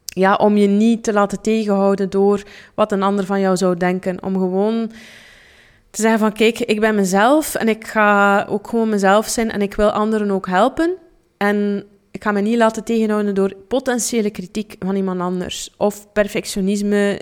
ja, 0.04 0.36
om 0.36 0.58
je 0.58 0.68
niet 0.68 1.04
te 1.04 1.14
laten 1.14 1.42
tegenhouden 1.42 2.10
door 2.10 2.44
wat 2.74 2.92
een 2.92 3.04
ander 3.04 3.26
van 3.26 3.40
jou 3.40 3.58
zou 3.58 3.78
denken. 3.78 4.24
Om 4.24 4.34
gewoon 4.34 4.92
te 5.90 6.02
zeggen 6.02 6.20
van 6.20 6.34
kijk, 6.34 6.60
ik 6.60 6.80
ben 6.80 6.96
mezelf 6.96 7.56
en 7.56 7.68
ik 7.68 7.88
ga 7.88 8.46
ook 8.50 8.68
gewoon 8.68 8.90
mezelf 8.90 9.28
zijn 9.28 9.52
en 9.52 9.62
ik 9.62 9.76
wil 9.76 9.90
anderen 9.92 10.32
ook 10.32 10.48
helpen. 10.48 10.96
En 11.38 11.86
ik 12.12 12.24
ga 12.24 12.32
me 12.32 12.42
niet 12.42 12.58
laten 12.58 12.84
tegenhouden 12.84 13.36
door 13.36 13.56
potentiële 13.68 14.30
kritiek 14.30 14.76
van 14.80 14.96
iemand 14.96 15.20
anders. 15.20 15.74
Of 15.78 16.12
perfectionisme, 16.12 17.22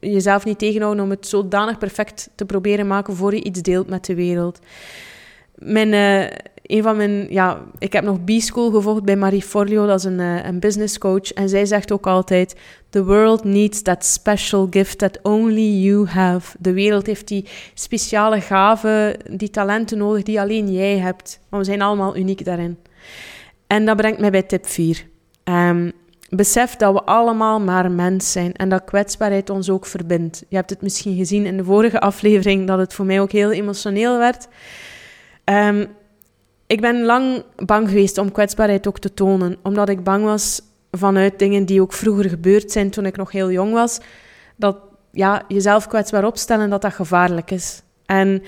jezelf 0.00 0.44
niet 0.44 0.58
tegenhouden 0.58 1.04
om 1.04 1.10
het 1.10 1.26
zodanig 1.26 1.78
perfect 1.78 2.30
te 2.34 2.44
proberen 2.44 2.86
maken 2.86 3.16
voor 3.16 3.34
je 3.34 3.42
iets 3.42 3.62
deelt 3.62 3.88
met 3.88 4.04
de 4.04 4.14
wereld. 4.14 4.58
Mijn, 5.54 5.92
uh, 5.92 6.38
een 6.72 6.82
van 6.82 6.96
mijn, 6.96 7.26
ja, 7.30 7.60
ik 7.78 7.92
heb 7.92 8.04
nog 8.04 8.24
B-School 8.24 8.70
gevolgd 8.70 9.02
bij 9.02 9.16
Marie 9.16 9.42
Forleo, 9.42 9.86
dat 9.86 9.98
is 9.98 10.04
een, 10.04 10.18
uh, 10.18 10.44
een 10.44 10.60
business 10.60 10.98
coach. 10.98 11.32
En 11.32 11.48
zij 11.48 11.66
zegt 11.66 11.92
ook 11.92 12.06
altijd: 12.06 12.56
The 12.88 13.04
world 13.04 13.44
needs 13.44 13.82
that 13.82 14.04
special 14.04 14.66
gift 14.70 14.98
that 14.98 15.18
only 15.22 15.82
you 15.82 16.06
have. 16.06 16.56
De 16.58 16.72
wereld 16.72 17.06
heeft 17.06 17.28
die 17.28 17.46
speciale 17.74 18.40
gaven, 18.40 19.16
die 19.30 19.50
talenten 19.50 19.98
nodig 19.98 20.22
die 20.22 20.40
alleen 20.40 20.72
jij 20.72 20.98
hebt. 20.98 21.40
Maar 21.48 21.60
we 21.60 21.66
zijn 21.66 21.82
allemaal 21.82 22.16
uniek 22.16 22.44
daarin. 22.44 22.78
En 23.66 23.84
dat 23.84 23.96
brengt 23.96 24.20
mij 24.20 24.30
bij 24.30 24.42
tip 24.42 24.66
4. 24.66 25.04
Um, 25.44 25.54
ehm, 25.54 25.90
besef 26.28 26.76
dat 26.76 26.92
we 26.92 27.02
allemaal 27.02 27.60
maar 27.60 27.90
mens 27.90 28.32
zijn 28.32 28.52
en 28.52 28.68
dat 28.68 28.84
kwetsbaarheid 28.84 29.50
ons 29.50 29.70
ook 29.70 29.86
verbindt. 29.86 30.44
Je 30.48 30.56
hebt 30.56 30.70
het 30.70 30.82
misschien 30.82 31.16
gezien 31.16 31.46
in 31.46 31.56
de 31.56 31.64
vorige 31.64 32.00
aflevering 32.00 32.66
dat 32.66 32.78
het 32.78 32.94
voor 32.94 33.04
mij 33.04 33.20
ook 33.20 33.32
heel 33.32 33.50
emotioneel 33.50 34.18
werd. 34.18 34.48
Um, 35.44 35.86
ik 36.72 36.80
ben 36.80 37.02
lang 37.02 37.44
bang 37.56 37.88
geweest 37.88 38.18
om 38.18 38.32
kwetsbaarheid 38.32 38.86
ook 38.86 38.98
te 38.98 39.14
tonen, 39.14 39.56
omdat 39.62 39.88
ik 39.88 40.04
bang 40.04 40.24
was 40.24 40.60
vanuit 40.90 41.38
dingen 41.38 41.64
die 41.64 41.80
ook 41.80 41.92
vroeger 41.92 42.28
gebeurd 42.28 42.72
zijn 42.72 42.90
toen 42.90 43.06
ik 43.06 43.16
nog 43.16 43.32
heel 43.32 43.50
jong 43.50 43.72
was, 43.72 44.00
dat 44.56 44.76
ja, 45.10 45.42
jezelf 45.48 45.86
kwetsbaar 45.86 46.24
opstellen, 46.24 46.70
dat 46.70 46.82
dat 46.82 46.92
gevaarlijk 46.92 47.50
is. 47.50 47.82
En 48.06 48.42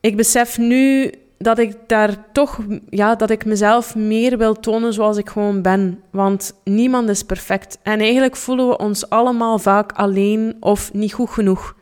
ik 0.00 0.16
besef 0.16 0.58
nu 0.58 1.12
dat 1.38 1.58
ik 1.58 1.76
daar 1.86 2.32
toch, 2.32 2.58
ja, 2.90 3.14
dat 3.14 3.30
ik 3.30 3.44
mezelf 3.44 3.94
meer 3.94 4.38
wil 4.38 4.54
tonen 4.54 4.92
zoals 4.92 5.16
ik 5.16 5.28
gewoon 5.28 5.62
ben. 5.62 6.02
Want 6.10 6.54
niemand 6.64 7.08
is 7.08 7.22
perfect. 7.22 7.78
En 7.82 8.00
eigenlijk 8.00 8.36
voelen 8.36 8.68
we 8.68 8.78
ons 8.78 9.10
allemaal 9.10 9.58
vaak 9.58 9.92
alleen 9.92 10.56
of 10.60 10.92
niet 10.92 11.12
goed 11.12 11.30
genoeg. 11.30 11.76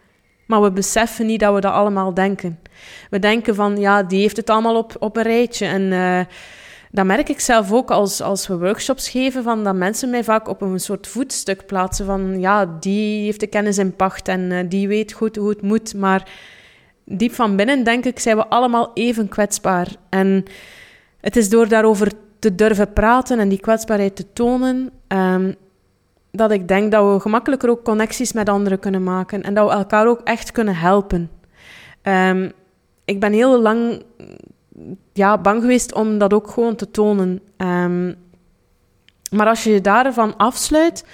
Maar 0.47 0.63
we 0.63 0.71
beseffen 0.71 1.27
niet 1.27 1.41
dat 1.41 1.55
we 1.55 1.61
dat 1.61 1.73
allemaal 1.73 2.15
denken. 2.15 2.59
We 3.11 3.19
denken 3.19 3.55
van, 3.55 3.77
ja, 3.77 4.03
die 4.03 4.21
heeft 4.21 4.37
het 4.37 4.51
allemaal 4.51 4.77
op, 4.77 4.97
op 4.99 5.17
een 5.17 5.23
rijtje. 5.23 5.67
En 5.67 5.83
uh, 5.83 6.21
dat 6.91 7.07
merk 7.07 7.29
ik 7.29 7.41
zelf 7.41 7.73
ook 7.73 7.91
als, 7.91 8.21
als 8.23 8.47
we 8.47 8.59
workshops 8.59 9.09
geven, 9.09 9.43
van 9.43 9.65
dat 9.65 9.75
mensen 9.75 10.11
mij 10.11 10.25
vaak 10.25 10.49
op 10.49 10.63
een 10.63 10.81
soort 10.81 11.07
voetstuk 11.07 11.67
plaatsen 11.67 12.07
van, 12.07 12.41
ja, 12.41 12.77
die 12.81 13.25
heeft 13.25 13.41
de 13.41 13.47
kennis 13.47 13.79
in 13.79 13.97
pacht 13.97 14.29
en 14.29 14.41
uh, 14.41 14.59
die 14.69 14.89
weet 14.89 15.13
goed 15.13 15.37
hoe 15.37 15.49
het 15.49 15.63
moet. 15.63 15.95
Maar 15.95 16.29
diep 17.05 17.35
van 17.35 17.57
binnen, 17.57 17.85
denk 17.85 18.05
ik, 18.05 18.19
zijn 18.19 18.37
we 18.37 18.47
allemaal 18.47 18.91
even 18.95 19.29
kwetsbaar. 19.29 19.89
En 20.09 20.45
het 21.21 21.37
is 21.37 21.49
door 21.49 21.69
daarover 21.69 22.13
te 22.39 22.55
durven 22.55 22.93
praten 22.93 23.39
en 23.39 23.49
die 23.49 23.61
kwetsbaarheid 23.61 24.17
te 24.17 24.33
tonen, 24.33 24.91
um, 25.09 25.55
dat 26.31 26.51
ik 26.51 26.69
denk 26.69 26.93
dat 26.93 27.13
we 27.13 27.21
gemakkelijker 27.21 27.71
ook 27.71 27.85
connecties 27.85 28.33
met 28.33 28.49
anderen 28.49 28.79
kunnen 28.79 29.03
maken 29.03 29.43
en 29.43 29.55
dat 29.55 29.69
we 29.69 29.75
elkaar 29.75 30.07
ook 30.07 30.21
echt 30.25 30.53
kunnen 30.53 30.77
helpen. 30.77 31.31
Um, 32.03 32.53
ik 33.09 33.21
ben 33.21 33.33
heel 33.33 33.61
lang 33.61 34.03
ja, 35.13 35.39
bang 35.39 35.61
geweest 35.61 35.95
om 35.95 36.19
dat 36.19 36.33
ook 36.33 36.51
gewoon 36.51 36.75
te 36.75 36.91
tonen. 36.91 37.41
Um, 37.57 38.15
maar 39.31 39.47
als 39.47 39.65
je 39.65 39.71
je 39.71 39.81
daarvan 39.81 40.37
afsluit 40.37 41.05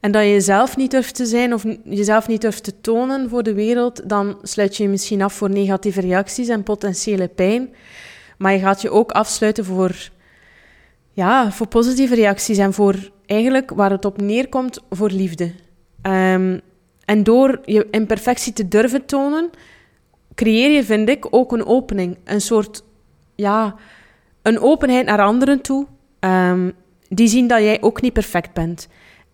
en 0.00 0.12
dat 0.12 0.22
je 0.22 0.30
jezelf 0.30 0.76
niet 0.76 0.90
durft 0.90 1.14
te 1.14 1.26
zijn 1.26 1.54
of 1.54 1.64
jezelf 1.84 2.28
niet 2.28 2.40
durft 2.40 2.64
te 2.64 2.80
tonen 2.80 3.28
voor 3.28 3.42
de 3.42 3.54
wereld, 3.54 4.08
dan 4.08 4.38
sluit 4.42 4.76
je 4.76 4.82
je 4.82 4.88
misschien 4.88 5.22
af 5.22 5.32
voor 5.32 5.50
negatieve 5.50 6.00
reacties 6.00 6.48
en 6.48 6.62
potentiële 6.62 7.28
pijn. 7.28 7.74
Maar 8.38 8.52
je 8.52 8.58
gaat 8.58 8.82
je 8.82 8.90
ook 8.90 9.12
afsluiten 9.12 9.64
voor, 9.64 10.10
ja, 11.12 11.52
voor 11.52 11.66
positieve 11.66 12.14
reacties 12.14 12.58
en 12.58 12.72
voor 12.72 13.10
eigenlijk 13.26 13.70
waar 13.70 13.90
het 13.90 14.04
op 14.04 14.20
neerkomt 14.20 14.80
voor 14.90 15.10
liefde. 15.10 15.52
Um, 16.02 16.60
en 17.04 17.22
door 17.22 17.60
je 17.64 17.86
imperfectie 17.90 18.52
te 18.52 18.68
durven 18.68 19.06
tonen, 19.06 19.50
creëer 20.34 20.70
je, 20.70 20.84
vind 20.84 21.08
ik, 21.08 21.26
ook 21.30 21.52
een 21.52 21.66
opening. 21.66 22.16
Een 22.24 22.40
soort, 22.40 22.82
ja, 23.34 23.74
een 24.42 24.60
openheid 24.60 25.06
naar 25.06 25.20
anderen 25.20 25.60
toe. 25.60 25.86
Um, 26.20 26.72
die 27.08 27.28
zien 27.28 27.46
dat 27.46 27.60
jij 27.60 27.82
ook 27.82 28.00
niet 28.00 28.12
perfect 28.12 28.52
bent. 28.52 28.88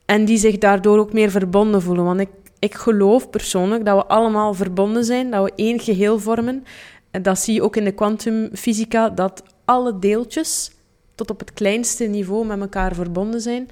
En 0.04 0.24
die 0.24 0.38
zich 0.38 0.58
daardoor 0.58 0.98
ook 0.98 1.12
meer 1.12 1.30
verbonden 1.30 1.82
voelen. 1.82 2.04
Want 2.04 2.20
ik, 2.20 2.28
ik 2.58 2.74
geloof 2.74 3.30
persoonlijk 3.30 3.84
dat 3.84 3.96
we 3.96 4.06
allemaal 4.06 4.54
verbonden 4.54 5.04
zijn, 5.04 5.30
dat 5.30 5.44
we 5.44 5.52
één 5.56 5.80
geheel 5.80 6.18
vormen. 6.18 6.64
En 7.10 7.22
dat 7.22 7.38
zie 7.38 7.54
je 7.54 7.62
ook 7.62 7.76
in 7.76 7.84
de 7.84 7.92
kwantumfysica, 7.92 9.08
dat 9.08 9.42
alle 9.64 9.98
deeltjes 9.98 10.70
tot 11.14 11.30
op 11.30 11.38
het 11.38 11.52
kleinste 11.52 12.04
niveau 12.04 12.46
met 12.46 12.60
elkaar 12.60 12.94
verbonden 12.94 13.40
zijn. 13.40 13.68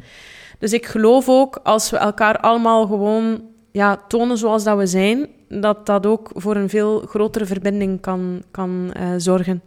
Dus 0.59 0.73
ik 0.73 0.87
geloof 0.87 1.29
ook, 1.29 1.61
als 1.63 1.91
we 1.91 1.97
elkaar 1.97 2.39
allemaal 2.39 2.87
gewoon 2.87 3.43
ja, 3.73 3.97
tonen 4.09 4.39
zoals 4.39 4.65
dat 4.65 4.79
we 4.79 4.87
zijn, 4.87 5.29
dat 5.49 5.87
dat 5.87 6.07
ook 6.07 6.31
voor 6.35 6.57
een 6.57 6.69
veel 6.69 7.01
grotere 7.01 7.47
verbinding 7.47 8.01
kan, 8.01 8.43
kan 8.51 8.93
uh, 9.01 9.09
zorgen. 9.17 9.63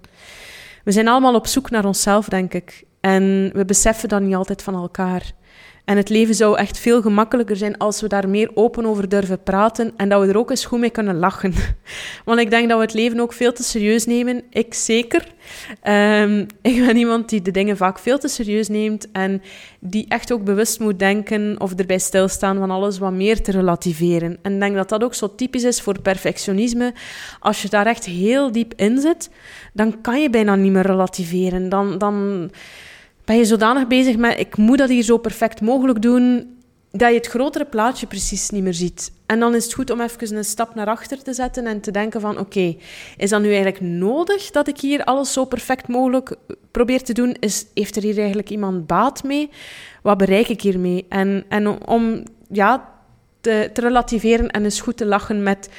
We 0.84 0.92
zijn 0.92 1.08
allemaal 1.08 1.36
op 1.36 1.48
zoek 1.48 1.70
naar 1.70 1.86
onszelf, 1.86 2.28
denk 2.28 2.54
ik. 2.54 2.84
En 3.00 3.52
we 3.54 3.66
beseffen 3.66 4.10
dat 4.10 4.22
niet 4.22 4.36
altijd 4.36 4.62
van 4.62 4.76
elkaar. 4.76 5.32
En 5.86 5.98
het 5.98 6.10
leven 6.10 6.36
zou 6.36 6.58
echt 6.58 6.78
veel 6.78 7.02
gemakkelijker 7.02 7.56
zijn 7.56 7.78
als 7.78 8.02
we 8.02 8.08
daar 8.08 8.30
meer 8.30 8.52
open 8.54 8.86
over 8.86 9.10
durven 9.10 9.44
praten 9.44 9.94
en 9.98 10.10
dat 10.10 10.22
we 10.22 10.28
er 10.28 10.38
ook 10.38 10.50
eens 10.50 10.66
goed 10.66 10.80
mee 10.80 10.90
kunnen 10.90 11.18
lachen. 11.18 11.54
Want 12.26 12.40
ik 12.40 12.50
denk 12.50 12.70
dat 12.70 12.78
we 12.78 12.84
het 12.84 12.94
leven 12.94 13.20
ook 13.20 13.34
veel 13.34 13.54
te 13.54 13.64
serieus 13.64 14.06
nemen. 14.06 14.44
Ik 14.50 14.74
zeker. 14.74 15.28
Um, 15.84 16.40
ik 16.62 16.86
ben 16.86 16.98
iemand 16.98 17.30
die 17.30 17.42
de 17.42 17.52
dingen 17.52 17.78
vaak 17.78 18.00
veel 18.00 18.18
te 18.18 18.28
serieus 18.28 18.68
neemt 18.68 19.12
en 19.12 19.42
die 19.80 20.06
echt 20.08 20.32
ook 20.32 20.44
bewust 20.44 20.80
moet 20.80 21.00
denken 21.00 21.56
of 21.60 21.74
erbij 21.76 22.00
stilstaan 22.00 22.58
van 22.58 22.72
alles 22.72 22.98
wat 22.98 23.12
meer 23.12 23.42
te 23.42 23.52
relativeren. 23.52 24.38
En 24.42 24.54
ik 24.54 24.60
denk 24.60 24.76
dat 24.76 24.90
dat 24.90 25.04
ook 25.04 25.14
zo 25.14 25.36
typisch 25.36 25.64
is 25.64 25.82
voor 25.82 26.02
perfectionisme. 26.02 26.94
Als 27.40 27.62
je 27.62 27.70
daar 27.70 27.86
echt 27.86 28.06
heel 28.06 28.52
diep 28.52 28.74
in 28.76 29.00
zit, 29.00 29.30
dan 29.74 30.02
kan 30.02 30.22
je 30.22 30.30
bijna 30.30 30.56
niet 30.56 30.72
meer 30.72 30.86
relativeren. 30.86 31.70
Dan... 31.70 31.98
dan 31.98 32.50
ben 33.26 33.38
je 33.38 33.46
zodanig 33.46 33.88
bezig 33.88 34.18
met 34.18 34.40
ik 34.40 34.58
moet 34.58 34.78
dat 34.78 34.90
hier 34.90 35.04
zo 35.04 35.18
perfect 35.18 35.62
mogelijk 35.62 36.02
doen, 36.02 36.56
dat 36.92 37.10
je 37.10 37.16
het 37.16 37.28
grotere 37.28 37.66
plaatje 37.66 38.08
precies 38.08 38.50
niet 38.50 38.64
meer 38.64 38.74
ziet. 38.74 39.12
En 39.26 39.40
dan 39.40 39.56
is 39.56 39.64
het 39.64 39.74
goed 39.74 39.90
om 39.90 40.02
even 40.02 40.36
een 40.36 40.44
stap 40.44 40.76
naar 40.76 40.88
achter 40.88 41.24
te 41.24 41.34
zetten 41.34 41.66
en 41.66 41.82
te 41.82 41.92
denken 41.92 42.22
van 42.22 42.40
oké, 42.40 42.76
is 43.18 43.30
dat 43.30 43.42
nu 43.42 43.48
eigenlijk 43.48 43.82
nodig 43.82 44.52
dat 44.52 44.68
ik 44.68 44.80
hier 44.80 45.04
alles 45.04 45.34
zo 45.34 45.46
perfect 45.46 45.88
mogelijk 45.88 46.36
probeer 46.72 47.04
te 47.04 47.14
doen? 47.14 47.36
Is, 47.40 47.66
heeft 47.74 47.96
er 47.96 48.02
hier 48.02 48.18
eigenlijk 48.18 48.50
iemand 48.50 48.88
baat 48.88 49.24
mee? 49.24 49.50
Wat 50.02 50.18
bereik 50.18 50.48
ik 50.48 50.62
hiermee? 50.62 51.06
En, 51.10 51.46
en 51.50 51.88
om 51.88 52.24
ja, 52.50 52.90
te, 53.42 53.70
relativeren 53.74 54.50
en 54.50 54.64
eens 54.64 54.82
goed 54.82 54.98
te 54.98 55.06
lachen 55.06 55.44
met 55.44 55.70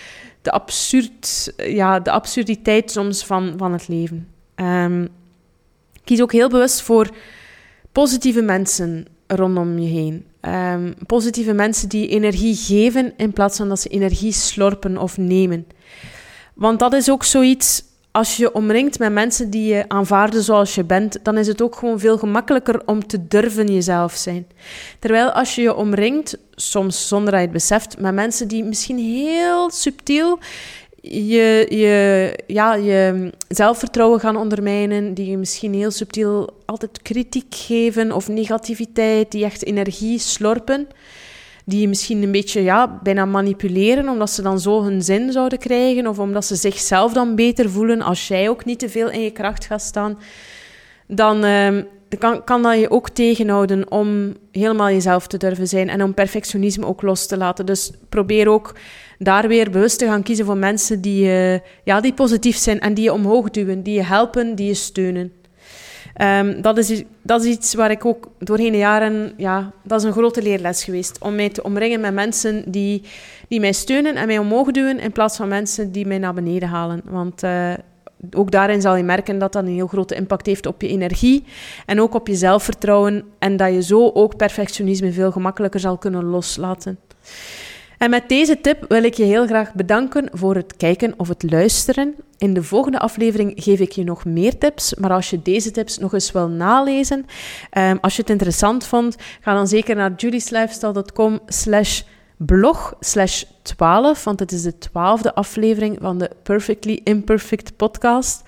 de, 0.43 0.51
absurd, 0.51 1.53
ja, 1.57 2.01
de 2.01 2.11
absurditeit 2.11 2.91
soms 2.91 3.25
van, 3.25 3.55
van 3.57 3.73
het 3.73 3.89
leven. 3.89 4.29
Um, 4.57 5.09
kies 6.05 6.21
ook 6.21 6.33
heel 6.33 6.49
bewust 6.49 6.83
voor 6.83 7.11
positieve 7.93 8.43
mensen 8.43 9.07
rondom 9.27 9.79
je 9.79 9.89
heen. 9.89 10.27
Um, 10.41 10.95
positieve 11.07 11.53
mensen 11.53 11.89
die 11.89 12.09
energie 12.09 12.55
geven 12.55 13.13
in 13.17 13.33
plaats 13.33 13.57
van 13.57 13.69
dat 13.69 13.81
ze 13.81 13.89
energie 13.89 14.33
slorpen 14.33 14.99
of 14.99 15.17
nemen. 15.19 15.67
Want 16.55 16.79
dat 16.79 16.93
is 16.93 17.11
ook 17.11 17.25
zoiets, 17.25 17.85
als 18.11 18.37
je 18.37 18.55
omringt 18.55 18.99
met 18.99 19.13
mensen 19.13 19.51
die 19.51 19.75
je 19.75 19.89
aanvaarden 19.89 20.43
zoals 20.43 20.75
je 20.75 20.85
bent, 20.85 21.19
dan 21.23 21.39
is 21.39 21.47
het 21.47 21.63
ook 21.63 21.77
gewoon 21.77 21.99
veel 21.99 22.19
gemakkelijker 22.19 22.83
om 22.87 23.07
te 23.07 23.27
durven 23.27 23.67
jezelf 23.67 24.15
zijn. 24.15 24.47
Terwijl 24.99 25.31
als 25.31 25.55
je 25.55 25.63
je 25.63 25.75
omringt, 25.75 26.39
soms 26.51 27.09
zonder 27.09 27.31
dat 27.31 27.41
je 27.41 27.47
het 27.47 27.55
beseft, 27.55 27.99
met 27.99 28.15
mensen 28.15 28.49
die 28.49 28.65
misschien 28.65 28.99
heel 28.99 29.71
subtiel 29.71 30.39
je, 31.03 31.67
je, 31.69 32.39
ja, 32.47 32.75
je 32.75 33.33
zelfvertrouwen 33.49 34.21
gaan 34.21 34.37
ondermijnen, 34.37 35.15
die 35.15 35.31
je 35.31 35.37
misschien 35.37 35.75
heel 35.75 35.91
subtiel 35.91 36.51
altijd 36.67 37.03
kritiek 37.03 37.55
geven 37.55 38.13
of 38.13 38.29
negativiteit, 38.29 39.31
die 39.31 39.45
echt 39.45 39.65
energie 39.65 40.19
slorpen, 40.19 40.89
die 41.65 41.81
je 41.81 41.89
misschien 41.89 42.23
een 42.23 42.33
beetje 42.33 42.63
ja, 42.63 43.01
bijna 43.03 43.25
manipuleren, 43.25 44.09
omdat 44.09 44.31
ze 44.31 44.43
dan 44.43 44.61
zo 44.61 44.83
hun 44.83 45.03
zin 45.03 45.33
zouden 45.33 45.59
krijgen, 45.59 46.07
of 46.07 46.19
omdat 46.19 46.45
ze 46.45 46.55
zichzelf 46.55 47.13
dan 47.13 47.35
beter 47.35 47.71
voelen 47.71 48.03
als 48.03 48.29
jij 48.29 48.49
ook 48.49 48.65
niet 48.65 48.79
te 48.79 48.89
veel 48.89 49.11
in 49.11 49.21
je 49.21 49.31
kracht 49.31 49.65
gaat 49.65 49.83
staan, 49.83 50.19
dan 51.07 51.45
uh, 51.45 51.83
kan, 52.19 52.45
kan 52.45 52.63
dat 52.63 52.79
je 52.79 52.91
ook 52.91 53.09
tegenhouden 53.09 53.91
om 53.91 54.37
helemaal 54.53 54.91
jezelf 54.91 55.27
te 55.27 55.37
durven 55.37 55.69
zijn 55.69 55.89
en 55.89 56.03
om 56.03 56.15
perfectionisme 56.15 56.87
ook 56.87 57.03
los 57.03 57.27
te 57.27 57.37
laten. 57.37 57.67
Dus 57.67 57.93
probeer 58.09 58.49
ook 58.49 58.75
daar 59.19 59.49
weer 59.49 59.71
bewust 59.71 59.99
te 59.99 60.07
gaan 60.07 60.23
kiezen 60.23 60.45
voor 60.45 60.57
mensen 60.57 61.01
die, 61.01 61.25
uh, 61.25 61.59
ja, 61.85 62.01
die 62.01 62.13
positief 62.13 62.57
zijn 62.57 62.81
en 62.81 62.95
die 62.95 63.05
je 63.05 63.13
omhoog 63.13 63.51
duwen, 63.51 63.83
die 63.83 63.95
je 63.95 64.05
helpen, 64.05 64.55
die 64.55 64.67
je 64.67 64.75
steunen. 64.75 65.33
Um, 66.23 66.63
dat, 66.63 66.79
is, 66.79 67.03
dat 67.23 67.45
is 67.45 67.51
iets 67.51 67.75
waar 67.75 67.91
ik 67.91 68.05
ook 68.05 68.29
doorheen 68.39 68.73
de 68.73 68.79
jaren, 68.79 69.33
ja, 69.37 69.73
dat 69.85 70.01
is 70.01 70.07
een 70.07 70.13
grote 70.13 70.43
leerles 70.43 70.85
geweest. 70.85 71.19
Om 71.21 71.35
mij 71.35 71.49
te 71.49 71.63
omringen 71.63 72.01
met 72.01 72.15
mensen 72.15 72.71
die, 72.71 73.03
die 73.49 73.61
mij 73.61 73.73
steunen 73.73 74.17
en 74.17 74.27
mij 74.27 74.39
omhoog 74.39 74.71
duwen, 74.71 75.01
in 75.01 75.13
plaats 75.13 75.37
van 75.37 75.49
mensen 75.49 75.93
die 75.93 76.07
mij 76.07 76.19
naar 76.19 76.35
beneden 76.35 76.69
halen. 76.69 77.01
Want 77.05 77.43
uh, 77.43 77.73
ook 78.31 78.51
daarin 78.51 78.81
zal 78.81 78.97
je 78.97 79.03
merken 79.03 79.39
dat 79.39 79.53
dat 79.53 79.63
een 79.63 79.73
heel 79.73 79.87
grote 79.87 80.15
impact 80.15 80.47
heeft 80.47 80.67
op 80.67 80.83
je 80.83 80.89
energie 80.89 81.45
en 81.87 82.01
ook 82.01 82.15
op 82.15 82.27
je 82.27 82.35
zelfvertrouwen. 82.35 83.25
En 83.39 83.57
dat 83.57 83.73
je 83.73 83.83
zo 83.83 84.11
ook 84.15 84.37
perfectionisme 84.37 85.13
veel 85.13 85.33
gemakkelijker 85.33 85.81
zal 85.81 85.99
kunnen 85.99 86.25
loslaten. 86.25 86.99
En 87.99 88.11
met 88.11 88.29
deze 88.29 88.61
tip 88.61 88.85
wil 88.89 89.03
ik 89.03 89.15
je 89.15 89.25
heel 89.25 89.47
graag 89.47 89.75
bedanken 89.75 90.29
voor 90.33 90.55
het 90.55 90.77
kijken 90.77 91.15
of 91.17 91.29
het 91.29 91.51
luisteren. 91.51 92.15
In 92.39 92.55
de 92.55 92.63
volgende 92.63 92.99
aflevering 92.99 93.53
geef 93.57 93.81
ik 93.81 93.93
je 93.93 94.05
nog 94.05 94.25
meer 94.25 94.59
tips, 94.59 94.95
maar 94.95 95.11
als 95.11 95.31
je 95.31 95.43
deze 95.43 95.71
tips 95.71 95.99
nog 95.99 96.15
eens 96.15 96.33
wil 96.33 96.49
nalezen, 96.49 97.27
um, 97.79 97.99
als 98.01 98.17
je 98.17 98.21
het 98.21 98.31
interessant 98.31 98.87
vond, 98.87 99.17
ga 99.41 99.55
dan 99.55 99.69
zeker 99.69 99.97
naar 99.97 100.13
julieslifestyle.com 100.17 101.41
slash 101.47 102.03
blog 102.47 102.95
slash 103.01 103.45
12, 103.63 104.25
want 104.25 104.41
het 104.41 104.53
is 104.53 104.63
de 104.63 104.79
twaalfde 104.79 105.35
aflevering 105.35 105.99
van 106.01 106.19
de 106.19 106.31
Perfectly 106.43 107.01
Imperfect 107.05 107.77
podcast. 107.77 108.43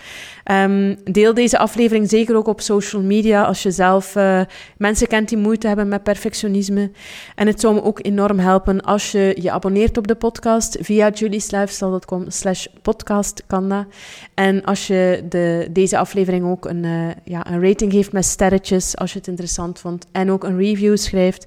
Um, 0.50 0.96
deel 1.04 1.34
deze 1.34 1.58
aflevering 1.58 2.08
zeker 2.08 2.36
ook 2.36 2.46
op 2.46 2.60
social 2.60 3.02
media 3.02 3.42
als 3.42 3.62
je 3.62 3.70
zelf 3.70 4.16
uh, 4.16 4.40
mensen 4.76 5.06
kent 5.06 5.28
die 5.28 5.38
moeite 5.38 5.66
hebben 5.66 5.88
met 5.88 6.02
perfectionisme. 6.02 6.90
En 7.34 7.46
het 7.46 7.60
zou 7.60 7.74
me 7.74 7.82
ook 7.82 7.98
enorm 8.02 8.38
helpen 8.38 8.80
als 8.80 9.12
je 9.12 9.36
je 9.40 9.50
abonneert 9.50 9.96
op 9.96 10.06
de 10.06 10.14
podcast 10.14 10.76
via 10.80 11.10
julieslifestyle.com 11.10 12.24
slash 12.30 12.66
podcast 12.82 13.42
kan 13.46 13.86
En 14.34 14.64
als 14.64 14.86
je 14.86 15.24
de, 15.28 15.68
deze 15.70 15.98
aflevering 15.98 16.44
ook 16.44 16.64
een, 16.64 16.84
uh, 16.84 17.08
ja, 17.24 17.50
een 17.50 17.62
rating 17.62 17.92
geeft 17.92 18.12
met 18.12 18.24
sterretjes 18.24 18.96
als 18.96 19.12
je 19.12 19.18
het 19.18 19.28
interessant 19.28 19.78
vond 19.78 20.06
en 20.12 20.30
ook 20.30 20.44
een 20.44 20.58
review 20.58 20.96
schrijft 20.96 21.46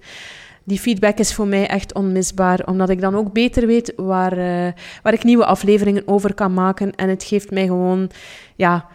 die 0.67 0.79
feedback 0.79 1.17
is 1.17 1.33
voor 1.33 1.47
mij 1.47 1.67
echt 1.67 1.93
onmisbaar, 1.93 2.65
omdat 2.65 2.89
ik 2.89 3.01
dan 3.01 3.15
ook 3.15 3.33
beter 3.33 3.67
weet 3.67 3.93
waar, 3.95 4.37
uh, 4.37 4.71
waar 5.03 5.13
ik 5.13 5.23
nieuwe 5.23 5.45
afleveringen 5.45 6.07
over 6.07 6.33
kan 6.33 6.53
maken. 6.53 6.95
En 6.95 7.09
het 7.09 7.23
geeft 7.23 7.51
mij 7.51 7.65
gewoon, 7.65 8.09
ja, 8.55 8.85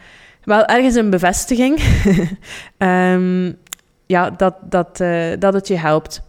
wel 0.44 0.64
ergens 0.64 0.94
een 0.94 1.10
bevestiging. 1.10 1.80
um, 2.78 3.58
ja, 4.14 4.30
dat, 4.30 4.54
dat, 4.62 5.00
uh, 5.00 5.32
dat 5.38 5.54
het 5.54 5.68
je 5.68 5.76
helpt. 5.76 6.22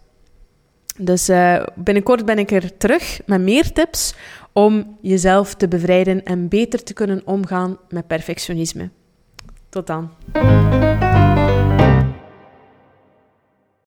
Dus 0.97 1.29
uh, 1.29 1.63
binnenkort 1.75 2.25
ben 2.25 2.39
ik 2.39 2.51
er 2.51 2.77
terug 2.77 3.19
met 3.25 3.41
meer 3.41 3.71
tips 3.71 4.15
om 4.53 4.97
jezelf 5.01 5.53
te 5.53 5.67
bevrijden 5.67 6.23
en 6.23 6.47
beter 6.47 6.83
te 6.83 6.93
kunnen 6.93 7.21
omgaan 7.25 7.77
met 7.89 8.07
perfectionisme. 8.07 8.89
Tot 9.69 9.87
dan. 9.87 10.11